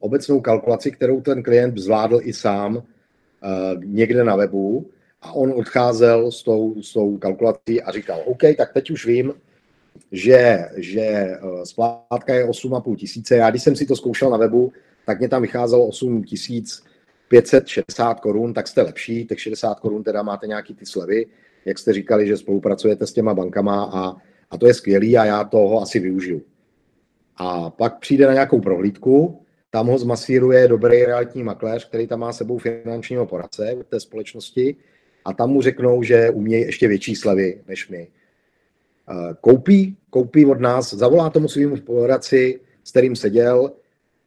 obecnou 0.00 0.40
kalkulaci, 0.40 0.90
kterou 0.90 1.20
ten 1.20 1.42
klient 1.42 1.78
zvládl 1.78 2.20
i 2.22 2.32
sám 2.32 2.76
uh, 2.76 2.82
někde 3.84 4.24
na 4.24 4.36
webu 4.36 4.86
a 5.22 5.32
on 5.32 5.52
odcházel 5.56 6.30
s 6.32 6.42
tou, 6.42 6.82
s 6.82 6.92
tou 6.92 7.18
kalkulací 7.18 7.82
a 7.82 7.92
říkal, 7.92 8.22
OK, 8.24 8.42
tak 8.56 8.72
teď 8.72 8.90
už 8.90 9.06
vím, 9.06 9.34
že, 10.12 10.68
že 10.76 11.00
eh, 11.00 11.38
splátka 11.64 12.34
je 12.34 12.46
8,5 12.46 12.96
tisíce. 12.96 13.36
Já 13.36 13.50
když 13.50 13.62
jsem 13.62 13.76
si 13.76 13.86
to 13.86 13.96
zkoušel 13.96 14.30
na 14.30 14.36
webu, 14.36 14.72
tak 15.06 15.18
mě 15.18 15.28
tam 15.28 15.42
vycházelo 15.42 15.86
8 15.86 16.24
tisíc 16.24 16.82
560 17.28 18.20
korun, 18.20 18.54
tak 18.54 18.68
jste 18.68 18.82
lepší, 18.82 19.26
těch 19.26 19.40
60 19.40 19.80
korun 19.80 20.02
teda 20.02 20.22
máte 20.22 20.46
nějaký 20.46 20.74
ty 20.74 20.86
slevy, 20.86 21.26
jak 21.64 21.78
jste 21.78 21.92
říkali, 21.92 22.26
že 22.26 22.36
spolupracujete 22.36 23.06
s 23.06 23.12
těma 23.12 23.34
bankama 23.34 23.90
a, 23.92 24.16
a 24.50 24.58
to 24.58 24.66
je 24.66 24.74
skvělý 24.74 25.18
a 25.18 25.24
já 25.24 25.44
toho 25.44 25.82
asi 25.82 26.00
využiju. 26.00 26.42
A 27.36 27.70
pak 27.70 27.98
přijde 27.98 28.26
na 28.26 28.32
nějakou 28.32 28.60
prohlídku, 28.60 29.42
tam 29.70 29.86
ho 29.86 29.98
zmasíruje 29.98 30.68
dobrý 30.68 31.04
realitní 31.04 31.42
makléř, 31.42 31.88
který 31.88 32.06
tam 32.06 32.20
má 32.20 32.32
sebou 32.32 32.58
finančního 32.58 33.26
poradce 33.26 33.76
v 33.80 33.84
té 33.84 34.00
společnosti 34.00 34.76
a 35.24 35.32
tam 35.32 35.50
mu 35.50 35.62
řeknou, 35.62 36.02
že 36.02 36.30
umějí 36.30 36.64
ještě 36.64 36.88
větší 36.88 37.16
slevy 37.16 37.62
než 37.68 37.88
my. 37.88 38.08
Koupí, 39.40 39.96
koupí 40.10 40.46
od 40.46 40.60
nás, 40.60 40.94
zavolá 40.94 41.30
tomu 41.30 41.48
svým 41.48 41.80
poradci, 41.80 42.60
s 42.84 42.90
kterým 42.90 43.16
seděl, 43.16 43.72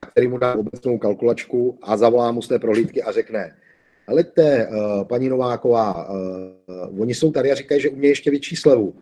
který 0.07 0.27
mu 0.27 0.37
dá 0.37 0.55
obecnou 0.55 0.97
kalkulačku 0.97 1.79
a 1.81 1.97
zavolá 1.97 2.31
mu 2.31 2.41
z 2.41 2.47
té 2.47 2.59
prohlídky 2.59 3.03
a 3.03 3.11
řekne, 3.11 3.55
hleďte, 4.07 4.67
uh, 4.67 5.03
paní 5.03 5.29
Nováková, 5.29 6.09
uh, 6.09 7.01
oni 7.01 7.15
jsou 7.15 7.31
tady 7.31 7.51
a 7.51 7.55
říkají, 7.55 7.81
že 7.81 7.89
umějí 7.89 8.11
ještě 8.11 8.31
větší 8.31 8.55
slevu 8.55 8.95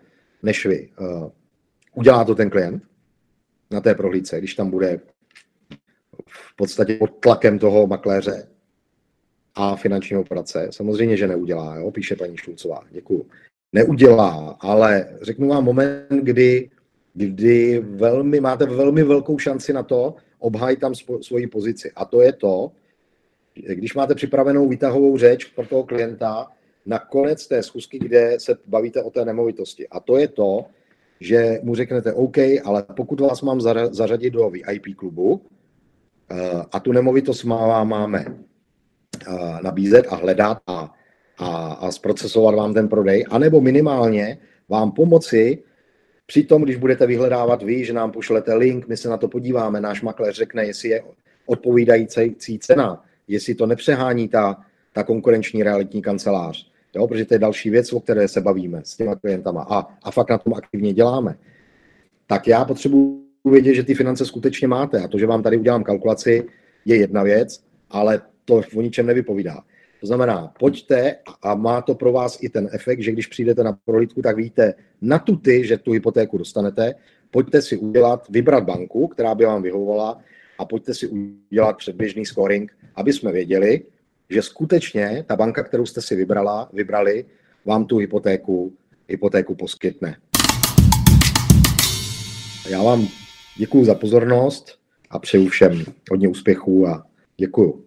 než 0.44 0.66
vy. 0.66 0.90
Uh, 1.00 1.30
udělá 1.96 2.24
to 2.24 2.36
ten 2.36 2.50
klient 2.50 2.84
na 3.72 3.82
té 3.82 3.96
prohlídce, 3.96 4.38
když 4.38 4.56
tam 4.56 4.70
bude 4.70 5.00
v 6.28 6.56
podstatě 6.56 6.96
pod 6.96 7.20
tlakem 7.20 7.60
toho 7.60 7.88
makléře 7.88 8.48
a 9.56 9.76
finančního 9.76 10.24
poradce. 10.24 10.68
Samozřejmě, 10.72 11.18
že 11.18 11.28
neudělá, 11.28 11.76
jo? 11.76 11.92
píše 11.92 12.16
paní 12.16 12.38
Šulcová. 12.38 12.84
Děkuju. 12.92 13.26
Neudělá, 13.74 14.58
ale 14.60 15.18
řeknu 15.22 15.48
vám 15.48 15.64
moment, 15.64 16.08
kdy, 16.10 16.70
kdy 17.14 17.80
velmi, 17.80 18.40
máte 18.40 18.66
velmi 18.66 19.04
velkou 19.04 19.40
šanci 19.40 19.74
na 19.74 19.84
to 19.84 20.16
obhájit 20.40 20.80
tam 20.80 20.94
svoji 21.22 21.48
pozici. 21.48 21.92
A 21.96 22.06
to 22.06 22.22
je 22.22 22.34
to, 22.34 22.72
když 23.54 23.96
máte 23.96 24.16
připravenou 24.16 24.68
výtahovou 24.70 25.18
řeč 25.18 25.46
pro 25.46 25.66
toho 25.66 25.84
klienta 25.84 26.48
na 26.86 27.00
konec 27.00 27.48
té 27.48 27.64
schůzky, 27.64 28.00
kde 28.00 28.38
se 28.40 28.58
bavíte 28.68 29.04
o 29.04 29.10
té 29.10 29.26
nemovitosti. 29.26 29.88
A 29.88 30.00
to 30.00 30.18
je 30.18 30.28
to, 30.28 30.66
že 31.20 31.60
mu 31.64 31.76
řeknete 31.76 32.14
OK, 32.14 32.38
ale 32.64 32.84
pokud 32.96 33.20
vás 33.20 33.42
mám 33.42 33.62
zařadit 33.92 34.30
do 34.30 34.50
VIP 34.50 34.96
klubu 34.96 35.42
eh, 36.32 36.36
a 36.72 36.80
tu 36.80 36.92
nemovitost 36.92 37.44
má, 37.44 37.84
máme 37.84 38.26
nabízet 39.62 40.06
a 40.10 40.16
hledat 40.16 40.58
a, 40.68 40.94
a, 41.38 41.74
a 41.74 41.92
zprocesovat 41.92 42.56
vám 42.56 42.74
ten 42.74 42.88
prodej, 42.88 43.26
anebo 43.30 43.62
minimálně 43.62 44.38
vám 44.70 44.92
pomoci 44.92 45.64
při 46.28 46.44
tom, 46.44 46.62
když 46.62 46.76
budete 46.76 47.08
vyhledávat 47.08 47.64
vy, 47.64 47.86
že 47.86 47.94
nám 47.94 48.12
pošlete 48.12 48.54
link, 48.54 48.88
my 48.88 48.98
se 48.98 49.10
na 49.10 49.18
to 49.18 49.28
podíváme, 49.28 49.82
náš 49.82 50.02
makléř 50.02 50.36
řekne, 50.36 50.66
jestli 50.66 50.90
je 50.90 51.04
odpovídající 51.46 52.60
cena, 52.60 53.04
jestli 53.28 53.56
to 53.56 53.66
nepřehání 53.66 54.28
ta, 54.28 54.58
ta 54.94 55.04
konkurenční 55.04 55.64
realitní 55.64 56.02
kancelář. 56.02 56.72
Jo, 56.96 57.08
protože 57.08 57.26
to 57.26 57.34
je 57.34 57.40
další 57.40 57.70
věc, 57.70 57.94
o 57.94 58.00
které 58.00 58.28
se 58.28 58.42
bavíme 58.42 58.82
s 58.84 58.96
těma 58.96 59.16
klientama 59.16 59.68
a, 59.70 59.88
a 60.04 60.12
fakt 60.12 60.30
na 60.30 60.38
tom 60.38 60.54
aktivně 60.54 60.94
děláme. 60.94 61.38
Tak 62.28 62.48
já 62.48 62.66
potřebuji 62.66 63.24
vědět, 63.52 63.74
že 63.74 63.84
ty 63.84 63.96
finance 63.96 64.26
skutečně 64.26 64.68
máte 64.68 65.00
a 65.00 65.08
to, 65.08 65.20
že 65.20 65.26
vám 65.26 65.44
tady 65.44 65.58
udělám 65.58 65.84
kalkulaci, 65.84 66.48
je 66.86 66.96
jedna 66.96 67.24
věc, 67.24 67.64
ale 67.90 68.22
to 68.46 68.62
o 68.76 68.82
ničem 68.82 69.06
nevypovídá. 69.06 69.64
To 70.02 70.08
znamená, 70.08 70.54
pojďte 70.60 71.16
a 71.42 71.56
má 71.56 71.82
to 71.82 71.96
pro 71.96 72.12
vás 72.12 72.38
i 72.42 72.50
ten 72.50 72.70
efekt, 72.72 73.02
že 73.02 73.12
když 73.12 73.28
přijdete 73.28 73.64
na 73.64 73.78
prohlídku, 73.86 74.22
tak 74.22 74.38
víte 74.38 74.74
na 75.02 75.20
tu 75.20 75.36
ty, 75.36 75.68
že 75.68 75.78
tu 75.78 75.92
hypotéku 75.92 76.38
dostanete, 76.38 76.96
pojďte 77.32 77.62
si 77.62 77.78
udělat, 77.78 78.28
vybrat 78.30 78.64
banku, 78.64 79.08
která 79.08 79.36
by 79.36 79.46
vám 79.46 79.62
vyhovovala 79.62 80.20
a 80.60 80.66
pojďte 80.66 80.94
si 80.94 81.08
udělat 81.08 81.78
předběžný 81.78 82.26
scoring, 82.26 82.78
aby 82.96 83.14
jsme 83.14 83.32
věděli, 83.32 83.84
že 84.30 84.42
skutečně 84.42 85.26
ta 85.28 85.36
banka, 85.36 85.64
kterou 85.64 85.86
jste 85.86 86.02
si 86.02 86.16
vybrala, 86.16 86.70
vybrali, 86.74 87.26
vám 87.66 87.86
tu 87.86 87.98
hypotéku, 87.98 88.74
hypotéku 89.08 89.56
poskytne. 89.56 90.18
Já 92.70 92.84
vám 92.84 93.08
děkuji 93.58 93.86
za 93.86 93.96
pozornost 93.96 94.80
a 95.10 95.20
přeju 95.20 95.48
všem 95.48 95.84
hodně 96.12 96.28
úspěchů 96.28 96.88
a 96.88 97.06
děkuji. 97.38 97.87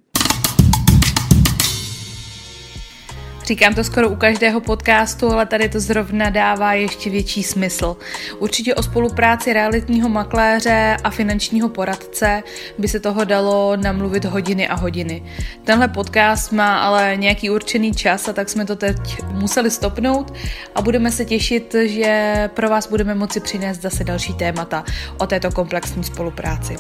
Říkám 3.51 3.75
to 3.75 3.85
skoro 3.85 4.09
u 4.09 4.17
každého 4.17 4.61
podcastu, 4.61 5.33
ale 5.33 5.47
tady 5.47 5.69
to 5.69 5.81
zrovna 5.81 6.31
dává 6.31 6.73
ještě 6.73 7.11
větší 7.11 7.43
smysl. 7.43 7.97
Určitě 8.39 8.75
o 8.75 8.83
spolupráci 8.83 9.53
realitního 9.53 10.09
makléře 10.09 10.97
a 11.05 11.11
finančního 11.11 11.69
poradce 11.69 12.43
by 12.79 12.89
se 12.89 13.01
toho 13.01 13.25
dalo 13.25 13.77
namluvit 13.77 14.25
hodiny 14.25 14.69
a 14.69 14.75
hodiny. 14.75 15.23
Tenhle 15.65 15.89
podcast 15.89 16.53
má 16.53 16.79
ale 16.79 17.17
nějaký 17.17 17.51
určený 17.51 17.95
čas 17.95 18.29
a 18.29 18.33
tak 18.33 18.49
jsme 18.49 18.65
to 18.65 18.77
teď 18.77 18.97
museli 19.31 19.71
stopnout 19.71 20.35
a 20.75 20.83
budeme 20.83 21.11
se 21.11 21.25
těšit, 21.25 21.75
že 21.85 22.35
pro 22.55 22.69
vás 22.69 22.89
budeme 22.89 23.15
moci 23.15 23.41
přinést 23.41 23.83
zase 23.83 24.05
další 24.05 24.35
témata 24.35 24.85
o 25.19 25.27
této 25.27 25.51
komplexní 25.51 26.05
spolupráci. 26.05 26.77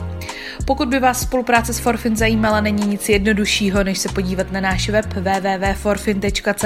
Pokud 0.64 0.88
by 0.88 0.98
vás 0.98 1.20
spolupráce 1.20 1.72
s 1.72 1.78
Forfin 1.78 2.16
zajímala, 2.16 2.60
není 2.60 2.86
nic 2.86 3.08
jednoduššího, 3.08 3.84
než 3.84 3.98
se 3.98 4.08
podívat 4.08 4.52
na 4.52 4.60
náš 4.60 4.88
web 4.88 5.06
www.forfin.cz, 5.06 6.59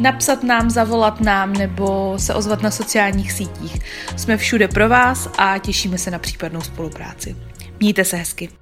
napsat 0.00 0.42
nám, 0.42 0.70
zavolat 0.70 1.20
nám 1.20 1.52
nebo 1.52 2.14
se 2.18 2.34
ozvat 2.34 2.62
na 2.62 2.70
sociálních 2.70 3.32
sítích. 3.32 3.78
Jsme 4.16 4.36
všude 4.36 4.68
pro 4.68 4.88
vás 4.88 5.28
a 5.38 5.58
těšíme 5.58 5.98
se 5.98 6.10
na 6.10 6.18
případnou 6.18 6.60
spolupráci. 6.60 7.36
Mějte 7.80 8.04
se 8.04 8.16
hezky. 8.16 8.61